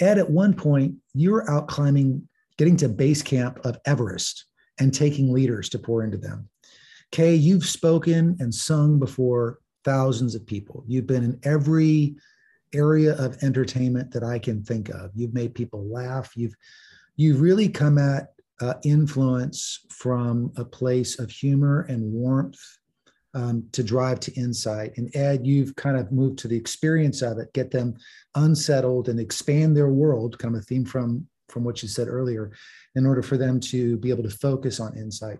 Ed 0.00 0.18
at 0.18 0.30
one 0.30 0.54
point 0.54 0.94
you 1.14 1.32
were 1.32 1.50
out 1.50 1.68
climbing 1.68 2.28
getting 2.58 2.76
to 2.76 2.88
base 2.88 3.22
camp 3.22 3.60
of 3.64 3.78
everest 3.86 4.44
and 4.78 4.92
taking 4.92 5.32
leaders 5.32 5.68
to 5.70 5.78
pour 5.78 6.04
into 6.04 6.18
them. 6.18 6.48
Kay 7.10 7.34
you've 7.34 7.64
spoken 7.64 8.36
and 8.40 8.54
sung 8.54 8.98
before 8.98 9.60
thousands 9.84 10.34
of 10.34 10.46
people. 10.46 10.84
You've 10.86 11.06
been 11.06 11.24
in 11.24 11.40
every 11.42 12.16
area 12.74 13.14
of 13.16 13.42
entertainment 13.42 14.10
that 14.12 14.24
I 14.24 14.38
can 14.38 14.62
think 14.62 14.88
of. 14.90 15.10
You've 15.14 15.34
made 15.34 15.54
people 15.54 15.86
laugh. 15.88 16.36
You've 16.36 16.54
you've 17.16 17.40
really 17.40 17.68
come 17.68 17.98
at 17.98 18.28
uh, 18.60 18.74
influence 18.84 19.80
from 19.90 20.52
a 20.56 20.64
place 20.64 21.18
of 21.18 21.30
humor 21.30 21.86
and 21.88 22.12
warmth 22.12 22.60
um, 23.34 23.68
to 23.72 23.82
drive 23.82 24.20
to 24.20 24.32
insight. 24.34 24.92
And 24.96 25.14
Ed, 25.14 25.46
you've 25.46 25.76
kind 25.76 25.96
of 25.96 26.12
moved 26.12 26.38
to 26.40 26.48
the 26.48 26.56
experience 26.56 27.22
of 27.22 27.38
it, 27.38 27.52
get 27.52 27.70
them 27.70 27.96
unsettled 28.34 29.08
and 29.08 29.20
expand 29.20 29.76
their 29.76 29.88
world, 29.88 30.38
kind 30.38 30.54
of 30.54 30.62
a 30.62 30.64
theme 30.64 30.84
from 30.84 31.26
from 31.48 31.64
what 31.64 31.82
you 31.82 31.88
said 31.88 32.08
earlier, 32.08 32.52
in 32.94 33.06
order 33.06 33.22
for 33.22 33.38
them 33.38 33.58
to 33.58 33.96
be 33.98 34.10
able 34.10 34.22
to 34.22 34.30
focus 34.30 34.80
on 34.80 34.98
insight. 34.98 35.38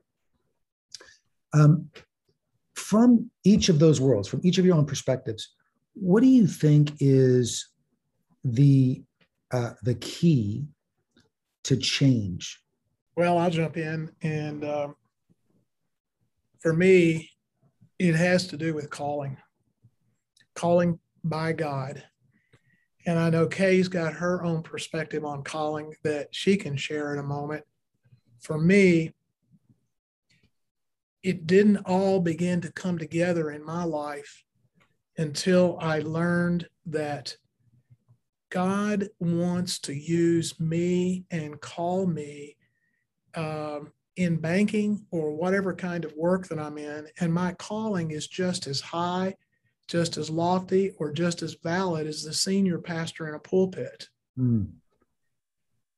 Um, 1.52 1.90
from 2.74 3.30
each 3.44 3.68
of 3.68 3.78
those 3.78 4.00
worlds, 4.00 4.26
from 4.26 4.40
each 4.42 4.56
of 4.56 4.64
your 4.64 4.76
own 4.76 4.86
perspectives, 4.86 5.54
what 6.00 6.22
do 6.22 6.28
you 6.28 6.46
think 6.46 6.92
is 7.00 7.68
the 8.44 9.02
uh, 9.50 9.72
the 9.82 9.94
key 9.94 10.66
to 11.64 11.76
change? 11.76 12.60
Well, 13.16 13.38
I'll 13.38 13.50
jump 13.50 13.76
in, 13.76 14.10
and 14.22 14.64
um, 14.64 14.94
for 16.60 16.72
me, 16.72 17.30
it 17.98 18.14
has 18.14 18.46
to 18.48 18.56
do 18.56 18.74
with 18.74 18.90
calling, 18.90 19.36
calling 20.54 20.98
by 21.24 21.52
God. 21.52 22.04
And 23.06 23.18
I 23.18 23.30
know 23.30 23.46
Kay's 23.46 23.88
got 23.88 24.12
her 24.12 24.44
own 24.44 24.62
perspective 24.62 25.24
on 25.24 25.42
calling 25.42 25.94
that 26.04 26.28
she 26.30 26.56
can 26.56 26.76
share 26.76 27.12
in 27.12 27.18
a 27.18 27.24
moment. 27.24 27.64
For 28.40 28.58
me, 28.58 29.14
it 31.22 31.46
didn't 31.46 31.78
all 31.78 32.20
begin 32.20 32.60
to 32.60 32.72
come 32.72 32.98
together 32.98 33.50
in 33.50 33.64
my 33.64 33.82
life 33.82 34.44
until 35.18 35.76
I 35.80 35.98
learned 35.98 36.68
that 36.86 37.36
God 38.50 39.08
wants 39.18 39.80
to 39.80 39.92
use 39.92 40.58
me 40.58 41.24
and 41.30 41.60
call 41.60 42.06
me 42.06 42.56
um, 43.34 43.92
in 44.16 44.36
banking 44.36 45.04
or 45.10 45.34
whatever 45.34 45.74
kind 45.74 46.04
of 46.04 46.14
work 46.16 46.48
that 46.48 46.58
I'm 46.58 46.78
in, 46.78 47.08
and 47.20 47.34
my 47.34 47.52
calling 47.54 48.12
is 48.12 48.26
just 48.26 48.66
as 48.66 48.80
high, 48.80 49.34
just 49.86 50.16
as 50.16 50.30
lofty, 50.30 50.92
or 50.98 51.12
just 51.12 51.42
as 51.42 51.56
valid 51.62 52.06
as 52.06 52.22
the 52.22 52.32
senior 52.32 52.78
pastor 52.78 53.28
in 53.28 53.34
a 53.34 53.38
pulpit. 53.38 54.08
Mm. 54.38 54.70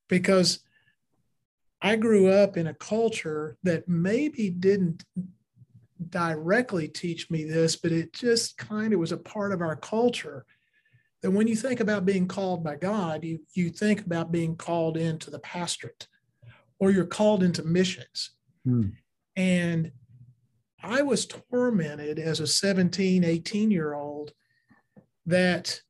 Because 0.08 0.60
I 1.80 1.96
grew 1.96 2.28
up 2.30 2.56
in 2.56 2.66
a 2.66 2.74
culture 2.74 3.56
that 3.62 3.88
maybe 3.88 4.50
didn't 4.50 5.04
directly 6.08 6.88
teach 6.88 7.30
me 7.30 7.44
this, 7.44 7.76
but 7.76 7.92
it 7.92 8.12
just 8.12 8.56
kind 8.56 8.92
of 8.92 9.00
was 9.00 9.12
a 9.12 9.18
part 9.18 9.52
of 9.52 9.60
our 9.60 9.76
culture. 9.76 10.46
That 11.22 11.32
when 11.32 11.46
you 11.46 11.56
think 11.56 11.80
about 11.80 12.06
being 12.06 12.26
called 12.26 12.64
by 12.64 12.76
God, 12.76 13.24
you, 13.24 13.40
you 13.52 13.68
think 13.70 14.06
about 14.06 14.32
being 14.32 14.56
called 14.56 14.96
into 14.96 15.30
the 15.30 15.38
pastorate 15.40 16.08
or 16.78 16.90
you're 16.90 17.04
called 17.04 17.42
into 17.42 17.62
missions. 17.62 18.30
Hmm. 18.64 18.88
And 19.36 19.92
I 20.82 21.02
was 21.02 21.26
tormented 21.26 22.18
as 22.18 22.40
a 22.40 22.46
17, 22.46 23.22
18 23.22 23.70
year 23.70 23.92
old 23.92 24.32
that 25.26 25.80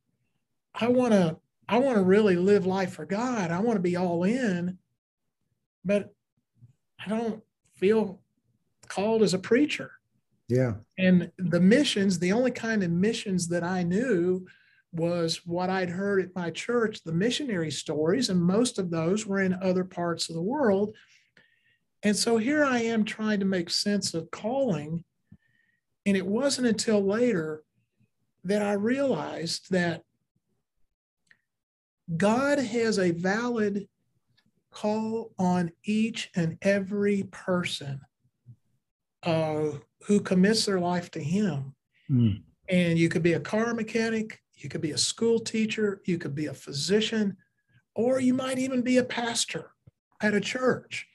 I 0.75 0.87
want 0.87 1.13
to 1.13 1.37
I 1.67 1.77
want 1.77 1.95
to 1.95 2.03
really 2.03 2.35
live 2.35 2.65
life 2.65 2.93
for 2.93 3.05
God. 3.05 3.49
I 3.49 3.59
want 3.59 3.77
to 3.77 3.81
be 3.81 3.95
all 3.95 4.25
in, 4.25 4.77
but 5.85 6.13
I 6.99 7.07
don't 7.07 7.41
feel 7.75 8.19
called 8.89 9.23
as 9.23 9.33
a 9.33 9.39
preacher. 9.39 9.91
Yeah. 10.51 10.73
And 10.97 11.31
the 11.37 11.61
missions, 11.61 12.19
the 12.19 12.33
only 12.33 12.51
kind 12.51 12.83
of 12.83 12.91
missions 12.91 13.47
that 13.47 13.63
I 13.63 13.83
knew 13.83 14.45
was 14.91 15.45
what 15.45 15.69
I'd 15.69 15.89
heard 15.89 16.21
at 16.21 16.35
my 16.35 16.49
church, 16.49 17.03
the 17.03 17.13
missionary 17.13 17.71
stories, 17.71 18.27
and 18.27 18.41
most 18.41 18.77
of 18.77 18.91
those 18.91 19.25
were 19.25 19.39
in 19.39 19.53
other 19.53 19.85
parts 19.85 20.27
of 20.27 20.35
the 20.35 20.41
world. 20.41 20.93
And 22.03 22.17
so 22.17 22.35
here 22.35 22.65
I 22.65 22.79
am 22.79 23.05
trying 23.05 23.39
to 23.39 23.45
make 23.45 23.69
sense 23.69 24.13
of 24.13 24.29
calling. 24.29 25.05
And 26.05 26.17
it 26.17 26.27
wasn't 26.27 26.67
until 26.67 27.01
later 27.01 27.63
that 28.43 28.61
I 28.61 28.73
realized 28.73 29.71
that 29.71 30.03
God 32.17 32.59
has 32.59 32.99
a 32.99 33.11
valid 33.11 33.87
call 34.69 35.31
on 35.39 35.71
each 35.85 36.29
and 36.35 36.57
every 36.61 37.23
person 37.31 38.01
uh, 39.23 39.71
who 40.05 40.19
commits 40.19 40.65
their 40.65 40.79
life 40.79 41.11
to 41.11 41.19
Him. 41.19 41.73
Mm. 42.09 42.43
And 42.69 42.97
you 42.97 43.09
could 43.09 43.23
be 43.23 43.33
a 43.33 43.39
car 43.39 43.73
mechanic, 43.73 44.41
you 44.55 44.69
could 44.69 44.81
be 44.81 44.91
a 44.91 44.97
school 44.97 45.39
teacher, 45.39 46.01
you 46.05 46.17
could 46.17 46.35
be 46.35 46.45
a 46.47 46.53
physician, 46.53 47.37
or 47.95 48.19
you 48.19 48.33
might 48.33 48.59
even 48.59 48.81
be 48.81 48.97
a 48.97 49.03
pastor 49.03 49.71
at 50.21 50.33
a 50.33 50.41
church. 50.41 51.07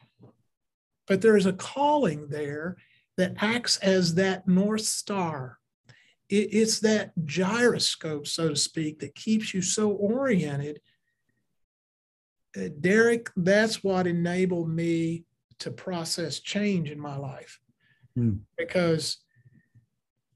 But 1.06 1.22
there 1.22 1.36
is 1.36 1.46
a 1.46 1.52
calling 1.52 2.28
there 2.28 2.76
that 3.16 3.34
acts 3.38 3.78
as 3.78 4.14
that 4.16 4.46
North 4.46 4.82
Star. 4.82 5.58
It, 6.28 6.48
it's 6.52 6.80
that 6.80 7.12
gyroscope, 7.24 8.26
so 8.26 8.48
to 8.48 8.56
speak, 8.56 8.98
that 9.00 9.14
keeps 9.14 9.54
you 9.54 9.62
so 9.62 9.90
oriented. 9.90 10.80
Uh, 12.56 12.68
Derek, 12.80 13.30
that's 13.36 13.84
what 13.84 14.06
enabled 14.06 14.68
me 14.68 15.24
to 15.60 15.70
process 15.70 16.40
change 16.40 16.90
in 16.90 17.00
my 17.00 17.16
life. 17.16 17.60
Mm. 18.16 18.40
Because 18.56 19.18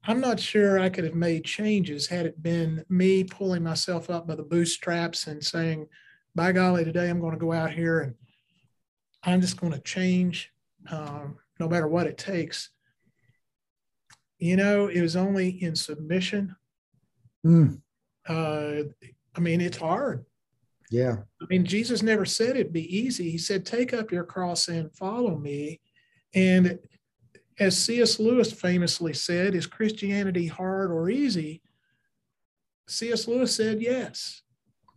I'm 0.05 0.21
not 0.21 0.41
sure 0.41 0.79
I 0.79 0.89
could 0.89 1.05
have 1.05 1.15
made 1.15 1.45
changes 1.45 2.07
had 2.07 2.27
it 2.27 2.43
been 2.43 2.85
me 2.89 3.25
pulling 3.25 3.63
myself 3.63 4.09
up 4.11 4.27
by 4.27 4.35
the 4.35 4.43
bootstraps 4.43 5.27
and 5.27 5.45
saying, 5.45 5.87
by 6.35 6.53
golly, 6.53 6.85
today 6.85 7.11
I'm 7.11 7.21
going 7.21 7.35
to 7.35 7.39
go 7.39 7.53
out 7.53 7.73
here 7.73 8.01
and 8.01 8.15
I'm 9.23 9.41
just 9.41 9.61
going 9.61 9.73
to 9.73 9.81
change 9.81 10.51
um, 10.91 11.37
no 11.59 11.69
matter 11.69 11.89
what 11.89 12.07
it 12.07 12.17
takes. 12.17 12.71
You 14.39 14.57
know, 14.57 14.87
it 14.87 15.03
was 15.03 15.17
only 15.17 15.63
in 15.63 15.77
submission. 15.77 16.57
Mm. 17.47 17.83
Uh, 18.27 18.83
I 19.37 19.41
mean, 19.41 19.61
it's 19.61 19.77
hard. 19.77 20.25
Yeah. 20.91 21.17
I 21.41 21.45
mean, 21.49 21.65
Jesus 21.65 22.03
never 22.03 22.25
said 22.25 22.57
it'd 22.57 22.73
be 22.73 22.97
easy. 22.97 23.31
He 23.31 23.39
said, 23.39 23.67
take 23.67 23.93
up 23.93 24.11
your 24.11 24.25
cross 24.25 24.69
and 24.69 24.95
follow 24.97 25.37
me. 25.37 25.81
And 26.35 26.79
as 27.59 27.77
C.S. 27.79 28.19
Lewis 28.19 28.53
famously 28.53 29.13
said, 29.13 29.55
is 29.55 29.67
Christianity 29.67 30.47
hard 30.47 30.91
or 30.91 31.11
easy? 31.11 31.63
C.S. 32.89 33.29
Lewis 33.29 33.55
said, 33.55 33.81
yes. 33.83 34.43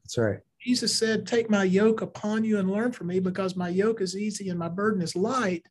That's 0.04 0.18
right. 0.18 0.40
Jesus 0.64 0.96
said, 0.98 1.28
Take 1.28 1.50
my 1.50 1.66
yoke 1.66 2.02
upon 2.02 2.46
you 2.46 2.58
and 2.58 2.72
learn 2.72 2.94
from 2.94 3.08
me 3.08 3.20
because 3.20 3.56
my 3.56 3.68
yoke 3.70 4.00
is 4.00 4.16
easy 4.16 4.50
and 4.50 4.58
my 4.58 4.70
burden 4.70 5.02
is 5.02 5.16
light. 5.16 5.68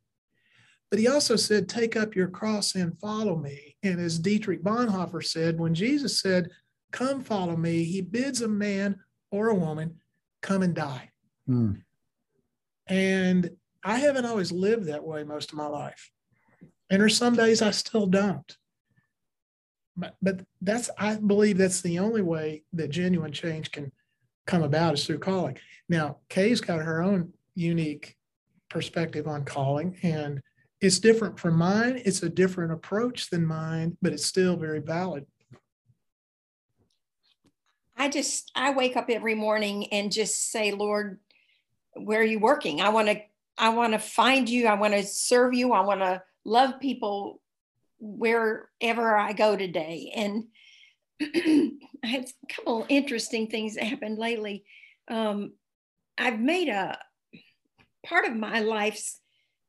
But 0.90 0.98
he 0.98 1.08
also 1.08 1.36
said, 1.36 1.68
Take 1.68 1.96
up 1.96 2.14
your 2.14 2.28
cross 2.28 2.74
and 2.74 2.98
follow 2.98 3.36
me. 3.36 3.76
And 3.82 3.98
as 3.98 4.18
Dietrich 4.18 4.62
Bonhoeffer 4.62 5.24
said, 5.24 5.58
when 5.58 5.74
Jesus 5.74 6.20
said, 6.20 6.50
Come 6.90 7.22
follow 7.22 7.56
me, 7.56 7.84
he 7.84 8.02
bids 8.02 8.42
a 8.42 8.48
man 8.48 9.00
or 9.30 9.48
a 9.48 9.54
woman 9.54 9.96
come 10.42 10.62
and 10.62 10.74
die. 10.74 11.10
Mm. 11.48 11.80
And 12.86 13.50
I 13.82 13.96
haven't 13.98 14.26
always 14.26 14.52
lived 14.52 14.86
that 14.86 15.04
way 15.04 15.24
most 15.24 15.52
of 15.52 15.56
my 15.56 15.66
life. 15.66 16.10
And 16.92 17.00
there's 17.00 17.16
some 17.16 17.34
days 17.34 17.62
I 17.62 17.70
still 17.70 18.06
don't. 18.06 18.56
But, 19.96 20.14
but 20.20 20.44
that's, 20.60 20.90
I 20.98 21.14
believe 21.14 21.56
that's 21.56 21.80
the 21.80 21.98
only 21.98 22.20
way 22.20 22.64
that 22.74 22.90
genuine 22.90 23.32
change 23.32 23.72
can 23.72 23.90
come 24.46 24.62
about 24.62 24.94
is 24.94 25.06
through 25.06 25.20
calling. 25.20 25.56
Now, 25.88 26.18
Kay's 26.28 26.60
got 26.60 26.82
her 26.82 27.02
own 27.02 27.32
unique 27.54 28.14
perspective 28.68 29.26
on 29.26 29.46
calling, 29.46 29.96
and 30.02 30.42
it's 30.82 30.98
different 30.98 31.40
from 31.40 31.56
mine. 31.56 32.02
It's 32.04 32.22
a 32.24 32.28
different 32.28 32.72
approach 32.72 33.30
than 33.30 33.46
mine, 33.46 33.96
but 34.02 34.12
it's 34.12 34.26
still 34.26 34.56
very 34.56 34.80
valid. 34.80 35.24
I 37.96 38.10
just 38.10 38.52
I 38.54 38.72
wake 38.72 38.98
up 38.98 39.08
every 39.08 39.34
morning 39.34 39.90
and 39.92 40.12
just 40.12 40.50
say, 40.50 40.72
Lord, 40.72 41.20
where 41.94 42.20
are 42.20 42.24
you 42.24 42.38
working? 42.38 42.82
I 42.82 42.90
want 42.90 43.08
to 43.08 43.22
I 43.56 43.70
want 43.70 43.94
to 43.94 43.98
find 43.98 44.46
you. 44.46 44.66
I 44.66 44.74
want 44.74 44.92
to 44.92 45.04
serve 45.04 45.54
you. 45.54 45.72
I 45.72 45.80
want 45.80 46.00
to 46.00 46.22
love 46.44 46.80
people 46.80 47.40
wherever 47.98 49.16
I 49.16 49.32
go 49.32 49.56
today. 49.56 50.12
And 50.14 50.44
I 51.22 52.06
had 52.06 52.24
a 52.24 52.54
couple 52.54 52.86
interesting 52.88 53.46
things 53.46 53.74
that 53.74 53.84
happened 53.84 54.18
lately. 54.18 54.64
Um, 55.08 55.52
I've 56.18 56.40
made 56.40 56.68
a 56.68 56.98
part 58.04 58.26
of 58.26 58.36
my 58.36 58.60
life's 58.60 59.20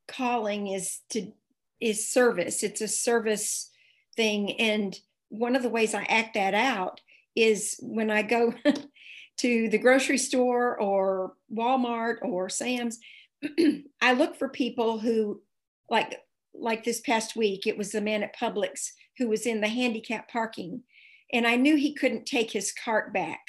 calling 0.07 0.67
is 0.67 0.99
to 1.11 1.31
is 1.79 2.09
service 2.09 2.63
it's 2.63 2.81
a 2.81 2.87
service 2.87 3.69
thing 4.15 4.59
and 4.59 4.99
one 5.29 5.55
of 5.55 5.63
the 5.63 5.69
ways 5.69 5.93
i 5.93 6.03
act 6.03 6.33
that 6.33 6.53
out 6.53 6.99
is 7.35 7.77
when 7.81 8.11
i 8.11 8.21
go 8.21 8.53
to 9.37 9.69
the 9.69 9.77
grocery 9.77 10.17
store 10.17 10.79
or 10.79 11.33
walmart 11.53 12.17
or 12.21 12.49
sam's 12.49 12.99
i 14.01 14.13
look 14.13 14.35
for 14.35 14.49
people 14.49 14.99
who 14.99 15.41
like 15.89 16.19
like 16.53 16.83
this 16.83 17.01
past 17.01 17.35
week 17.35 17.65
it 17.65 17.77
was 17.77 17.91
the 17.91 18.01
man 18.01 18.23
at 18.23 18.37
publix 18.37 18.91
who 19.17 19.27
was 19.27 19.45
in 19.45 19.61
the 19.61 19.67
handicap 19.67 20.29
parking 20.29 20.83
and 21.31 21.47
i 21.47 21.55
knew 21.55 21.75
he 21.75 21.93
couldn't 21.93 22.25
take 22.25 22.51
his 22.51 22.71
cart 22.71 23.13
back 23.13 23.41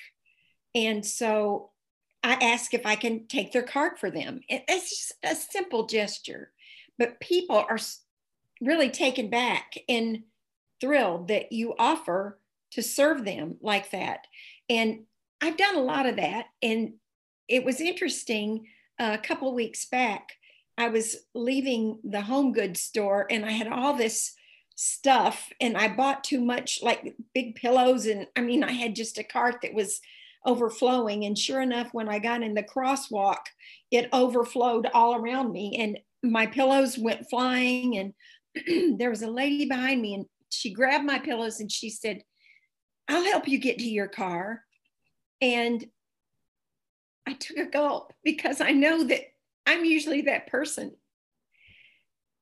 and 0.75 1.05
so 1.05 1.71
I 2.25 2.33
asked 2.41 2.73
if 2.73 2.87
I 2.87 2.97
can 2.97 3.27
take 3.27 3.53
their 3.53 3.63
cart 3.63 4.01
for 4.01 4.11
them. 4.11 4.41
It's 4.49 4.89
just 4.89 5.13
a 5.23 5.35
simple 5.35 5.87
gesture, 5.87 6.53
but 6.99 7.21
people 7.21 7.57
are 7.57 7.79
really 8.63 8.89
taken 8.89 9.29
back 9.29 9.75
and 9.91 10.23
thrilled 10.81 11.29
that 11.29 11.53
you 11.53 11.75
offer 11.79 12.41
to 12.73 12.83
serve 12.83 13.27
them 13.27 13.59
like 13.61 13.91
that. 13.91 14.27
And 14.71 15.05
I've 15.43 15.59
done 15.59 15.77
a 15.77 15.83
lot 15.83 16.07
of 16.07 16.17
that. 16.17 16.47
And 16.63 16.95
it 17.47 17.63
was 17.63 17.83
interesting 17.83 18.69
uh, 18.99 19.19
a 19.21 19.27
couple 19.27 19.49
of 19.49 19.55
weeks 19.55 19.85
back. 19.85 20.33
I 20.77 20.89
was 20.89 21.17
leaving 21.35 22.01
the 22.03 22.23
home 22.23 22.53
goods 22.53 22.81
store 22.81 23.27
and 23.31 23.45
I 23.45 23.53
had 23.53 23.69
all 23.69 23.95
this 23.95 24.35
stuff 24.75 25.53
and 25.61 25.77
I 25.77 25.89
bought 25.89 26.25
too 26.25 26.41
much, 26.41 26.81
like 26.83 27.15
big 27.33 27.55
pillows. 27.55 28.07
And 28.07 28.27
I 28.37 28.41
mean, 28.41 28.65
I 28.65 28.73
had 28.73 28.97
just 28.97 29.19
a 29.19 29.25
cart 29.25 29.57
that 29.63 29.75
was 29.75 30.01
overflowing. 30.45 31.25
And 31.25 31.39
sure 31.39 31.61
enough, 31.61 31.89
when 31.93 32.09
I 32.09 32.19
got 32.19 32.43
in 32.43 32.55
the 32.55 32.63
crosswalk, 32.63 33.39
it 33.91 34.09
overflowed 34.13 34.89
all 34.93 35.15
around 35.15 35.53
me 35.53 35.77
and 35.79 35.99
my 36.23 36.47
pillows 36.47 36.99
went 36.99 37.29
flying. 37.31 37.97
And 37.99 38.99
there 38.99 39.11
was 39.11 39.23
a 39.23 39.31
lady 39.31 39.67
behind 39.67 40.03
me 40.03 40.15
and 40.15 40.27
she 40.51 40.73
grabbed 40.73 41.05
my 41.05 41.19
pillows 41.19 41.61
and 41.61 41.71
she 41.71 41.91
said, 41.91 42.23
I'll 43.09 43.25
help 43.25 43.47
you 43.47 43.59
get 43.59 43.79
to 43.79 43.89
your 43.89 44.09
car. 44.09 44.63
And 45.41 45.85
I 47.27 47.35
took 47.35 47.57
a 47.59 47.67
gulp 47.67 48.13
because 48.23 48.61
I 48.61 48.73
know 48.73 49.05
that 49.05 49.21
I'm 49.67 49.85
usually 49.85 50.23
that 50.23 50.47
person. 50.47 50.93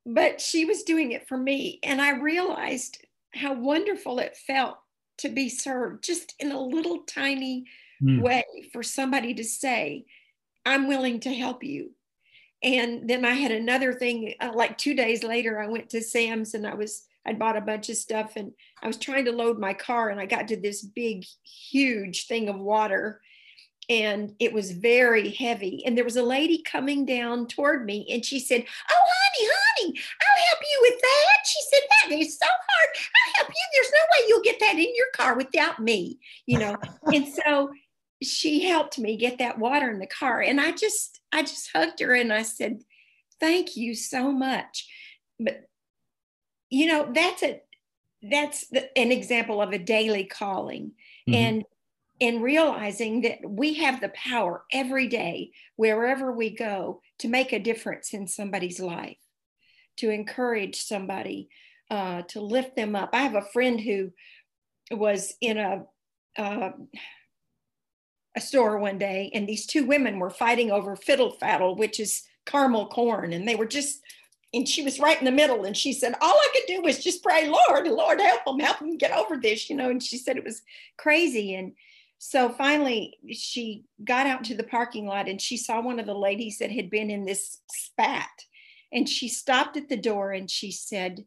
But 0.04 0.40
she 0.40 0.64
was 0.64 0.82
doing 0.82 1.12
it 1.12 1.28
for 1.28 1.36
me. 1.36 1.78
And 1.82 2.02
I 2.02 2.18
realized 2.18 3.04
how 3.34 3.54
wonderful 3.54 4.18
it 4.18 4.36
felt 4.36 4.78
to 5.18 5.28
be 5.28 5.48
served 5.48 6.04
just 6.04 6.34
in 6.40 6.50
a 6.50 6.60
little 6.60 7.00
tiny 7.04 7.66
mm. 8.02 8.20
way 8.20 8.44
for 8.72 8.82
somebody 8.82 9.34
to 9.34 9.44
say, 9.44 10.04
I'm 10.66 10.88
willing 10.88 11.20
to 11.20 11.32
help 11.32 11.62
you. 11.62 11.92
And 12.62 13.08
then 13.08 13.24
I 13.24 13.32
had 13.32 13.52
another 13.52 13.92
thing, 13.92 14.34
uh, 14.40 14.52
like 14.54 14.78
two 14.78 14.94
days 14.94 15.24
later, 15.24 15.60
I 15.60 15.66
went 15.66 15.90
to 15.90 16.02
Sam's 16.02 16.54
and 16.54 16.66
I 16.66 16.74
was, 16.74 17.04
I'd 17.26 17.38
bought 17.38 17.56
a 17.56 17.60
bunch 17.60 17.88
of 17.88 17.96
stuff 17.96 18.34
and 18.36 18.52
I 18.82 18.86
was 18.86 18.96
trying 18.96 19.24
to 19.24 19.32
load 19.32 19.58
my 19.58 19.74
car 19.74 20.10
and 20.10 20.20
I 20.20 20.26
got 20.26 20.48
to 20.48 20.56
this 20.56 20.82
big, 20.82 21.24
huge 21.44 22.26
thing 22.26 22.48
of 22.48 22.58
water 22.58 23.20
and 23.92 24.34
it 24.38 24.52
was 24.52 24.70
very 24.70 25.30
heavy. 25.30 25.82
And 25.84 25.96
there 25.96 26.04
was 26.04 26.16
a 26.16 26.22
lady 26.22 26.62
coming 26.62 27.04
down 27.04 27.46
toward 27.46 27.84
me 27.84 28.06
and 28.10 28.24
she 28.24 28.38
said, 28.38 28.64
Oh, 28.90 28.94
honey, 28.94 29.50
honey, 29.52 30.00
I'll 30.20 30.44
help 30.48 30.62
you 30.62 30.78
with 30.82 31.00
that. 31.00 31.46
She 31.46 31.60
said, 31.70 31.80
That 31.90 32.18
is 32.18 32.38
so 32.38 32.46
hard. 32.46 32.88
I'll 32.96 33.34
help 33.36 33.48
you. 33.48 33.54
There's 33.74 33.92
no 33.92 34.00
way 34.00 34.28
you'll 34.28 34.42
get 34.42 34.60
that 34.60 34.74
in 34.74 34.94
your 34.94 35.06
car 35.14 35.36
without 35.36 35.78
me, 35.78 36.18
you 36.46 36.58
know. 36.58 36.76
and 37.12 37.28
so 37.28 37.70
she 38.22 38.64
helped 38.64 38.98
me 38.98 39.16
get 39.16 39.38
that 39.38 39.58
water 39.58 39.90
in 39.90 39.98
the 39.98 40.06
car 40.06 40.40
and 40.40 40.60
i 40.60 40.70
just 40.70 41.20
i 41.32 41.42
just 41.42 41.70
hugged 41.74 42.00
her 42.00 42.14
and 42.14 42.32
i 42.32 42.42
said 42.42 42.80
thank 43.40 43.76
you 43.76 43.94
so 43.94 44.30
much 44.30 44.88
but 45.40 45.62
you 46.70 46.86
know 46.86 47.10
that's 47.12 47.42
a 47.42 47.60
that's 48.30 48.68
the, 48.68 48.96
an 48.96 49.10
example 49.10 49.60
of 49.60 49.72
a 49.72 49.78
daily 49.78 50.24
calling 50.24 50.92
mm-hmm. 51.28 51.34
and 51.34 51.64
and 52.20 52.42
realizing 52.42 53.22
that 53.22 53.38
we 53.44 53.74
have 53.74 54.00
the 54.00 54.10
power 54.10 54.64
every 54.72 55.08
day 55.08 55.50
wherever 55.76 56.32
we 56.32 56.54
go 56.54 57.00
to 57.18 57.28
make 57.28 57.52
a 57.52 57.58
difference 57.58 58.12
in 58.12 58.26
somebody's 58.26 58.80
life 58.80 59.18
to 59.96 60.10
encourage 60.10 60.82
somebody 60.82 61.48
uh, 61.90 62.22
to 62.22 62.40
lift 62.40 62.76
them 62.76 62.94
up 62.94 63.10
i 63.12 63.22
have 63.22 63.34
a 63.34 63.42
friend 63.52 63.80
who 63.80 64.10
was 64.90 65.34
in 65.40 65.58
a 65.58 65.84
uh, 66.38 66.70
a 68.36 68.40
store 68.40 68.78
one 68.78 68.98
day 68.98 69.30
and 69.34 69.46
these 69.46 69.66
two 69.66 69.84
women 69.84 70.18
were 70.18 70.30
fighting 70.30 70.70
over 70.70 70.96
fiddle 70.96 71.36
faddle, 71.40 71.76
which 71.76 72.00
is 72.00 72.22
caramel 72.46 72.88
corn. 72.88 73.32
And 73.32 73.46
they 73.46 73.54
were 73.54 73.66
just, 73.66 74.00
and 74.54 74.68
she 74.68 74.82
was 74.82 74.98
right 74.98 75.18
in 75.18 75.24
the 75.24 75.30
middle. 75.30 75.64
And 75.64 75.76
she 75.76 75.92
said, 75.92 76.14
All 76.20 76.34
I 76.34 76.48
could 76.52 76.66
do 76.66 76.82
was 76.82 77.02
just 77.02 77.22
pray, 77.22 77.48
Lord, 77.48 77.86
Lord, 77.88 78.20
help 78.20 78.44
them, 78.44 78.58
help 78.58 78.78
them 78.78 78.96
get 78.96 79.12
over 79.12 79.36
this, 79.36 79.68
you 79.68 79.76
know. 79.76 79.90
And 79.90 80.02
she 80.02 80.16
said 80.16 80.36
it 80.36 80.44
was 80.44 80.62
crazy. 80.96 81.54
And 81.54 81.72
so 82.24 82.50
finally, 82.50 83.18
she 83.32 83.84
got 84.04 84.26
out 84.26 84.44
to 84.44 84.56
the 84.56 84.62
parking 84.62 85.06
lot 85.06 85.28
and 85.28 85.40
she 85.40 85.56
saw 85.56 85.80
one 85.80 85.98
of 85.98 86.06
the 86.06 86.14
ladies 86.14 86.58
that 86.58 86.70
had 86.70 86.88
been 86.88 87.10
in 87.10 87.24
this 87.24 87.60
spat. 87.70 88.30
And 88.92 89.08
she 89.08 89.28
stopped 89.28 89.76
at 89.76 89.88
the 89.88 89.96
door 89.96 90.32
and 90.32 90.50
she 90.50 90.70
said, 90.70 91.24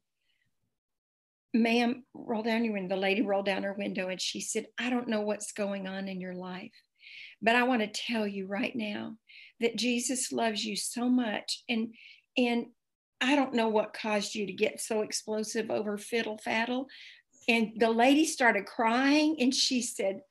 Ma'am, 1.54 2.04
roll 2.14 2.44
down 2.44 2.64
your 2.64 2.74
window. 2.74 2.96
The 2.96 3.02
lady 3.02 3.22
rolled 3.22 3.46
down 3.46 3.64
her 3.64 3.74
window 3.74 4.10
and 4.10 4.22
she 4.22 4.40
said, 4.40 4.68
I 4.78 4.90
don't 4.90 5.08
know 5.08 5.22
what's 5.22 5.52
going 5.52 5.88
on 5.88 6.08
in 6.08 6.22
your 6.22 6.36
life 6.36 6.72
but 7.42 7.56
I 7.56 7.64
want 7.64 7.82
to 7.82 7.88
tell 7.88 8.28
you 8.28 8.48
right 8.48 8.76
now 8.76 9.18
that 9.60 9.78
Jesus 9.78 10.32
loves 10.32 10.66
you 10.66 10.76
so 10.76 11.10
much. 11.10 11.64
And 11.70 11.94
and 12.38 12.66
I 13.22 13.36
don't 13.36 13.54
know 13.54 13.70
what 13.70 13.94
caused 13.94 14.36
you 14.36 14.46
to 14.46 14.54
get 14.54 14.82
so 14.82 15.02
explosive 15.02 15.72
over 15.72 15.98
fiddle 15.98 16.40
faddle. 16.46 16.88
And 17.48 17.74
the 17.78 17.92
lady 17.92 18.26
started 18.26 18.66
crying 18.66 19.38
and 19.40 19.54
she 19.54 19.82
said, 19.82 20.22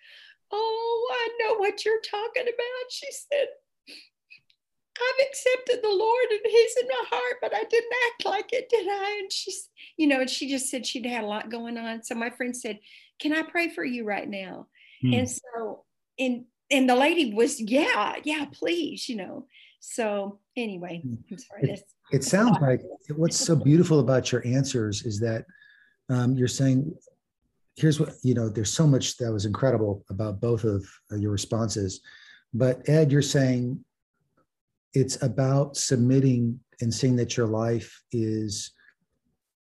Oh, 0.55 1.11
I 1.13 1.29
know 1.41 1.57
what 1.59 1.85
you're 1.85 2.01
talking 2.01 2.43
about. 2.43 2.91
She 2.91 3.07
said, 3.11 3.49
I've 4.97 5.27
accepted 5.27 5.83
the 5.83 5.95
Lord 5.95 6.27
and 6.31 6.41
He's 6.45 6.77
in 6.81 6.89
my 6.89 7.05
heart, 7.11 7.37
but 7.43 7.55
I 7.55 7.65
didn't 7.65 7.93
act 8.13 8.25
like 8.25 8.53
it, 8.53 8.69
did 8.69 8.87
I? 8.89 9.19
And 9.23 9.33
she's, 9.33 9.69
you 9.97 10.07
know, 10.07 10.21
and 10.21 10.31
she 10.31 10.49
just 10.49 10.71
said 10.71 10.87
she'd 10.87 11.07
had 11.07 11.25
a 11.25 11.27
lot 11.27 11.51
going 11.51 11.77
on. 11.77 12.05
So 12.05 12.15
my 12.15 12.31
friend 12.31 12.57
said, 12.57 12.79
Can 13.19 13.33
I 13.33 13.43
pray 13.43 13.69
for 13.69 13.85
you 13.85 14.05
right 14.05 14.29
now? 14.29 14.69
Hmm. 15.03 15.15
And 15.15 15.31
so 15.31 15.85
and 16.19 16.45
and 16.71 16.89
the 16.89 16.97
lady 16.97 17.35
was, 17.35 17.61
yeah, 17.61 18.17
yeah, 18.25 18.47
please, 18.53 19.09
you 19.09 19.17
know. 19.17 19.47
So 19.81 20.39
anyway, 20.57 21.01
hmm. 21.05 21.15
I'm 21.31 21.39
sorry. 21.39 21.71
It, 21.71 21.83
it 22.13 22.25
sounds 22.25 22.59
like 22.61 22.81
what's 23.17 23.37
so 23.37 23.57
beautiful 23.57 24.01
about 24.01 24.33
your 24.33 24.47
answers 24.47 25.05
is 25.05 25.21
that 25.21 25.45
um, 26.09 26.35
you're 26.35 26.49
saying, 26.49 26.95
here's 27.77 27.99
what, 27.99 28.15
you 28.23 28.35
know, 28.35 28.49
there's 28.49 28.73
so 28.73 28.87
much 28.87 29.17
that 29.19 29.33
was 29.33 29.47
incredible 29.47 30.05
about 30.11 30.41
both 30.41 30.65
of 30.65 30.87
uh, 31.13 31.17
your 31.17 31.33
responses. 31.33 32.01
But 32.53 32.89
Ed, 32.89 33.11
you're 33.11 33.23
saying 33.23 33.85
it's 34.93 35.21
about 35.23 35.77
submitting 35.77 36.61
and 36.81 36.93
seeing 36.93 37.17
that 37.17 37.37
your 37.37 37.47
life 37.47 38.03
is 38.13 38.73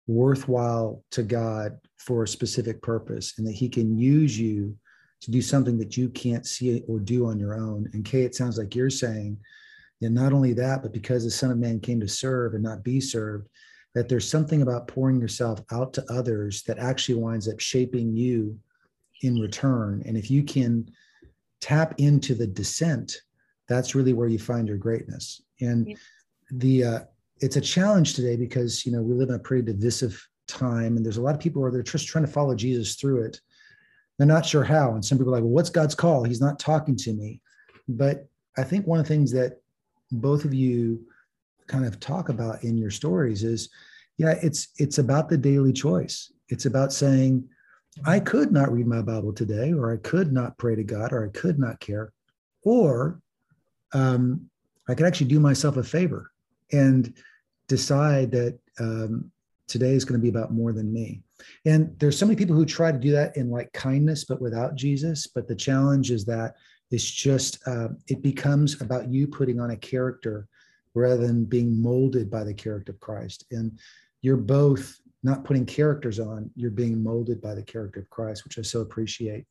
worthwhile 0.07 1.03
to 1.11 1.21
God 1.21 1.77
for 1.97 2.23
a 2.23 2.27
specific 2.27 2.81
purpose 2.81 3.35
and 3.37 3.47
that 3.47 3.53
He 3.53 3.69
can 3.69 3.97
use 3.97 4.39
you 4.39 4.75
to 5.21 5.31
do 5.31 5.41
something 5.41 5.77
that 5.77 5.97
you 5.97 6.09
can't 6.09 6.47
see 6.47 6.81
or 6.87 6.99
do 6.99 7.27
on 7.27 7.37
your 7.37 7.53
own. 7.53 7.89
And 7.93 8.05
Kay, 8.05 8.23
it 8.23 8.35
sounds 8.35 8.57
like 8.57 8.73
you're 8.73 8.89
saying 8.89 9.37
that 10.01 10.09
not 10.09 10.33
only 10.33 10.53
that, 10.53 10.81
but 10.81 10.93
because 10.93 11.23
the 11.23 11.31
Son 11.31 11.51
of 11.51 11.57
Man 11.57 11.79
came 11.79 11.99
to 11.99 12.07
serve 12.07 12.53
and 12.53 12.63
not 12.63 12.83
be 12.83 12.99
served, 12.99 13.49
that 13.95 14.07
there's 14.07 14.29
something 14.29 14.61
about 14.61 14.87
pouring 14.87 15.19
yourself 15.19 15.61
out 15.71 15.93
to 15.93 16.05
others 16.11 16.63
that 16.63 16.77
actually 16.79 17.15
winds 17.15 17.47
up 17.47 17.59
shaping 17.59 18.15
you 18.15 18.57
in 19.21 19.39
return. 19.39 20.03
And 20.05 20.15
if 20.15 20.29
you 20.29 20.43
can 20.43 20.89
tap 21.59 21.95
into 21.97 22.35
the 22.35 22.47
descent, 22.47 23.21
that's 23.67 23.95
really 23.95 24.13
where 24.13 24.27
you 24.27 24.39
find 24.39 24.67
your 24.67 24.77
greatness. 24.77 25.41
And 25.61 25.97
the 26.51 26.83
uh, 26.83 26.99
it's 27.41 27.57
a 27.57 27.61
challenge 27.61 28.13
today 28.15 28.35
because 28.35 28.85
you 28.85 28.91
know 28.91 29.01
we 29.01 29.13
live 29.13 29.29
in 29.29 29.35
a 29.35 29.39
pretty 29.39 29.71
divisive 29.71 30.25
time, 30.47 30.97
and 30.97 31.05
there's 31.05 31.17
a 31.17 31.21
lot 31.21 31.35
of 31.35 31.41
people 31.41 31.61
who 31.61 31.67
are 31.67 31.83
just 31.83 32.07
trying 32.07 32.25
to 32.25 32.31
follow 32.31 32.55
Jesus 32.55 32.95
through 32.95 33.23
it 33.23 33.39
they're 34.19 34.27
not 34.27 34.45
sure 34.45 34.65
how. 34.65 34.93
And 34.93 35.03
some 35.03 35.17
people 35.17 35.33
are 35.33 35.37
like, 35.37 35.43
well, 35.43 35.53
what's 35.53 35.69
God's 35.69 35.95
call? 35.95 36.25
He's 36.25 36.41
not 36.41 36.59
talking 36.59 36.95
to 36.97 37.13
me. 37.13 37.41
But 37.87 38.27
I 38.57 38.63
think 38.63 38.85
one 38.85 38.99
of 38.99 39.07
the 39.07 39.13
things 39.13 39.31
that 39.31 39.61
both 40.11 40.43
of 40.43 40.53
you 40.53 41.07
kind 41.69 41.85
of 41.85 41.99
talk 41.99 42.27
about 42.27 42.63
in 42.63 42.77
your 42.77 42.91
stories 42.91 43.43
is, 43.43 43.69
yeah, 44.17 44.35
it's 44.41 44.69
it's 44.77 44.97
about 44.97 45.29
the 45.29 45.37
daily 45.37 45.71
choice. 45.71 46.33
It's 46.49 46.65
about 46.65 46.91
saying, 46.91 47.47
I 48.05 48.19
could 48.19 48.51
not 48.51 48.71
read 48.71 48.87
my 48.87 49.01
Bible 49.01 49.31
today, 49.31 49.71
or 49.71 49.93
I 49.93 49.97
could 49.97 50.33
not 50.33 50.57
pray 50.57 50.75
to 50.75 50.83
God, 50.83 51.13
or 51.13 51.25
I 51.25 51.29
could 51.29 51.57
not 51.57 51.79
care, 51.79 52.11
or 52.63 53.21
um, 53.93 54.49
I 54.89 54.95
could 54.95 55.05
actually 55.05 55.27
do 55.27 55.39
myself 55.39 55.77
a 55.77 55.83
favor 55.83 56.31
and 56.71 57.13
decide 57.67 58.31
that 58.31 58.59
um, 58.79 59.31
today 59.67 59.93
is 59.93 60.05
going 60.05 60.19
to 60.19 60.23
be 60.23 60.29
about 60.29 60.51
more 60.51 60.73
than 60.73 60.91
me. 60.91 61.21
And 61.65 61.95
there's 61.99 62.17
so 62.17 62.25
many 62.25 62.35
people 62.35 62.55
who 62.55 62.65
try 62.65 62.91
to 62.91 62.97
do 62.97 63.11
that 63.11 63.37
in 63.37 63.49
like 63.49 63.71
kindness, 63.73 64.25
but 64.25 64.41
without 64.41 64.75
Jesus. 64.75 65.27
But 65.27 65.47
the 65.47 65.55
challenge 65.55 66.11
is 66.11 66.25
that 66.25 66.55
it's 66.91 67.09
just, 67.09 67.59
uh, 67.67 67.89
it 68.07 68.21
becomes 68.21 68.81
about 68.81 69.09
you 69.13 69.27
putting 69.27 69.59
on 69.59 69.71
a 69.71 69.77
character 69.77 70.47
rather 70.95 71.25
than 71.27 71.45
being 71.45 71.81
molded 71.81 72.29
by 72.29 72.43
the 72.43 72.53
character 72.53 72.91
of 72.91 72.99
Christ. 72.99 73.45
And 73.51 73.79
you're 74.21 74.37
both 74.37 74.99
not 75.23 75.43
putting 75.43 75.65
characters 75.65 76.19
on, 76.19 76.49
you're 76.55 76.71
being 76.71 77.03
molded 77.03 77.41
by 77.41 77.53
the 77.53 77.63
character 77.63 77.99
of 77.99 78.09
Christ, 78.09 78.43
which 78.43 78.57
I 78.57 78.61
so 78.61 78.81
appreciate. 78.81 79.45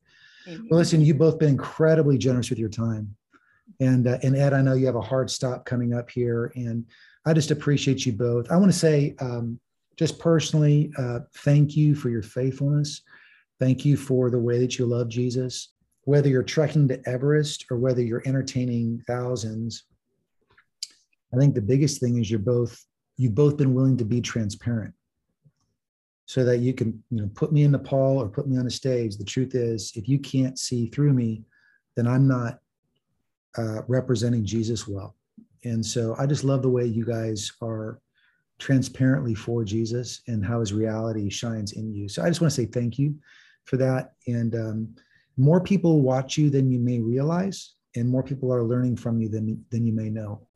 Amen. 0.47 0.67
Well, 0.69 0.79
listen, 0.79 1.01
you've 1.01 1.17
both 1.17 1.37
been 1.37 1.49
incredibly 1.49 2.17
generous 2.17 2.49
with 2.49 2.59
your 2.59 2.69
time. 2.69 3.15
And, 3.79 4.07
uh, 4.07 4.17
and 4.23 4.35
Ed, 4.35 4.53
I 4.53 4.61
know 4.61 4.73
you 4.73 4.87
have 4.87 4.95
a 4.95 5.01
hard 5.01 5.29
stop 5.29 5.65
coming 5.65 5.93
up 5.93 6.09
here. 6.09 6.51
And 6.55 6.85
I 7.25 7.33
just 7.33 7.51
appreciate 7.51 8.05
you 8.05 8.13
both. 8.13 8.51
I 8.51 8.57
want 8.57 8.71
to 8.71 8.77
say, 8.77 9.15
um, 9.19 9.59
just 9.95 10.17
personally, 10.17 10.91
uh, 10.97 11.19
thank 11.35 11.75
you 11.75 11.93
for 11.93 12.09
your 12.09 12.23
faithfulness. 12.23 13.01
Thank 13.59 13.85
you 13.85 13.95
for 13.95 14.31
the 14.31 14.39
way 14.39 14.57
that 14.57 14.79
you 14.79 14.85
love 14.85 15.09
Jesus. 15.09 15.69
whether 16.09 16.27
you're 16.27 16.41
trekking 16.41 16.87
to 16.87 16.99
Everest 17.07 17.65
or 17.69 17.77
whether 17.77 18.01
you're 18.01 18.23
entertaining 18.25 18.99
thousands, 19.05 19.83
I 21.33 21.37
think 21.37 21.55
the 21.55 21.61
biggest 21.61 21.99
thing 21.99 22.17
is 22.17 22.29
you're 22.29 22.39
both 22.39 22.83
you've 23.17 23.35
both 23.35 23.57
been 23.57 23.73
willing 23.73 23.97
to 23.97 24.05
be 24.05 24.21
transparent 24.21 24.93
so 26.25 26.43
that 26.45 26.59
you 26.59 26.73
can 26.73 27.03
you 27.09 27.21
know 27.21 27.29
put 27.35 27.51
me 27.51 27.63
in 27.63 27.71
the 27.71 27.77
Nepal 27.77 28.17
or 28.17 28.27
put 28.27 28.47
me 28.47 28.57
on 28.57 28.67
a 28.67 28.71
stage. 28.71 29.17
The 29.17 29.25
truth 29.25 29.55
is, 29.55 29.91
if 29.95 30.07
you 30.07 30.19
can't 30.19 30.57
see 30.57 30.87
through 30.87 31.13
me, 31.13 31.43
then 31.95 32.07
I'm 32.07 32.27
not 32.27 32.59
uh, 33.57 33.81
representing 33.87 34.45
Jesus 34.45 34.87
well. 34.87 35.15
And 35.63 35.85
so 35.85 36.15
I 36.17 36.25
just 36.25 36.43
love 36.43 36.61
the 36.61 36.69
way 36.69 36.85
you 36.85 37.05
guys 37.05 37.51
are 37.61 37.99
transparently 38.59 39.33
for 39.33 39.63
Jesus 39.63 40.21
and 40.27 40.45
how 40.45 40.59
his 40.59 40.73
reality 40.73 41.29
shines 41.29 41.73
in 41.73 41.93
you. 41.93 42.07
So 42.07 42.23
I 42.23 42.27
just 42.27 42.41
want 42.41 42.51
to 42.51 42.55
say 42.55 42.65
thank 42.65 42.99
you 42.99 43.15
for 43.65 43.77
that. 43.77 44.13
And 44.27 44.55
um, 44.55 44.95
more 45.37 45.61
people 45.61 46.01
watch 46.01 46.37
you 46.37 46.49
than 46.49 46.71
you 46.71 46.79
may 46.79 46.99
realize, 46.99 47.73
and 47.95 48.07
more 48.07 48.23
people 48.23 48.53
are 48.53 48.63
learning 48.63 48.97
from 48.97 49.19
you 49.19 49.29
than, 49.29 49.65
than 49.71 49.85
you 49.85 49.93
may 49.93 50.09
know. 50.09 50.47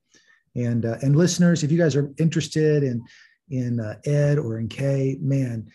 And 0.55 0.85
uh, 0.85 0.97
and 1.01 1.15
listeners, 1.15 1.63
if 1.63 1.71
you 1.71 1.77
guys 1.77 1.95
are 1.95 2.11
interested 2.17 2.83
in 2.83 3.03
in 3.49 3.79
uh, 3.79 3.95
Ed 4.05 4.37
or 4.37 4.59
in 4.59 4.67
Kay, 4.67 5.17
man, 5.21 5.67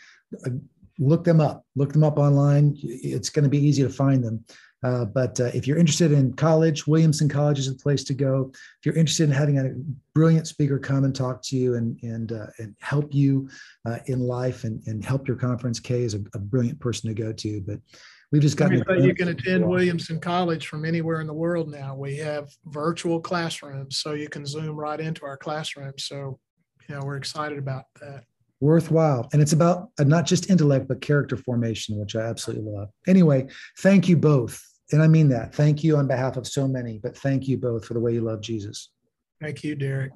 uh, 0.47 0.51
look 0.99 1.25
them 1.25 1.41
up. 1.41 1.65
Look 1.77 1.93
them 1.93 2.05
up 2.05 2.19
online. 2.19 2.77
It's 2.83 3.31
going 3.31 3.45
to 3.45 3.51
be 3.51 3.65
easy 3.65 3.83
to 3.83 3.91
find 3.91 4.23
them. 4.23 4.45
Uh, 4.85 5.05
but 5.05 5.41
uh, 5.41 5.51
if 5.55 5.67
you're 5.67 5.77
interested 5.77 6.13
in 6.13 6.33
college, 6.35 6.87
Williamson 6.87 7.29
College 7.29 7.59
is 7.59 7.69
the 7.69 7.83
place 7.83 8.05
to 8.05 8.15
go. 8.15 8.53
If 8.53 8.87
you're 8.87 8.95
interested 8.95 9.25
in 9.25 9.35
having 9.35 9.59
a 9.59 9.75
brilliant 10.15 10.47
speaker 10.47 10.79
come 10.79 11.03
and 11.03 11.15
talk 11.15 11.43
to 11.45 11.57
you 11.57 11.75
and 11.75 12.01
and 12.03 12.31
uh, 12.33 12.47
and 12.59 12.77
help 12.81 13.13
you 13.13 13.49
uh, 13.87 13.99
in 14.07 14.21
life 14.21 14.63
and, 14.63 14.81
and 14.87 15.05
help 15.05 15.27
your 15.27 15.37
conference, 15.37 15.81
Kay 15.81 16.03
is 16.03 16.15
a, 16.15 16.21
a 16.35 16.39
brilliant 16.39 16.79
person 16.79 17.09
to 17.09 17.15
go 17.15 17.33
to. 17.33 17.61
But 17.61 17.81
we've 18.33 18.43
just 18.43 18.57
got. 18.57 18.73
You 18.73 19.15
can 19.15 19.29
attend 19.29 19.67
Williamson 19.67 20.21
College 20.21 20.67
from 20.67 20.85
anywhere 20.85 21.21
in 21.21 21.27
the 21.27 21.35
world 21.35 21.71
now. 21.71 21.95
We 21.95 22.17
have 22.19 22.49
virtual 22.67 23.21
classrooms, 23.21 23.99
so 23.99 24.13
you 24.13 24.29
can 24.29 24.47
zoom 24.47 24.77
right 24.77 25.01
into 25.01 25.25
our 25.25 25.37
classroom. 25.37 25.95
So, 25.99 26.39
you 26.89 26.95
know, 26.95 27.03
we're 27.05 27.17
excited 27.17 27.59
about 27.59 27.85
that 28.01 28.25
worthwhile. 28.61 29.29
And 29.33 29.41
it's 29.41 29.53
about 29.53 29.91
uh, 29.99 30.05
not 30.05 30.27
just 30.27 30.51
intellect, 30.51 30.89
but 30.89 31.01
character 31.01 31.37
formation, 31.37 31.99
which 31.99 32.17
I 32.17 32.23
absolutely 32.23 32.71
love. 32.71 32.89
Anyway, 33.07 33.47
thank 33.79 34.09
you 34.09 34.17
both. 34.17 34.63
And 34.93 35.03
I 35.03 35.07
mean 35.07 35.29
that. 35.29 35.55
Thank 35.55 35.85
you 35.85 35.97
on 35.97 36.07
behalf 36.07 36.37
of 36.37 36.47
so 36.47 36.67
many, 36.67 36.99
but 36.99 37.17
thank 37.17 37.47
you 37.47 37.59
both 37.59 37.85
for 37.85 37.95
the 37.95 38.01
way 38.01 38.15
you 38.15 38.23
love 38.23 38.41
Jesus. 38.41 38.91
Thank 39.41 39.63
you, 39.63 39.75
Derek. 39.75 40.13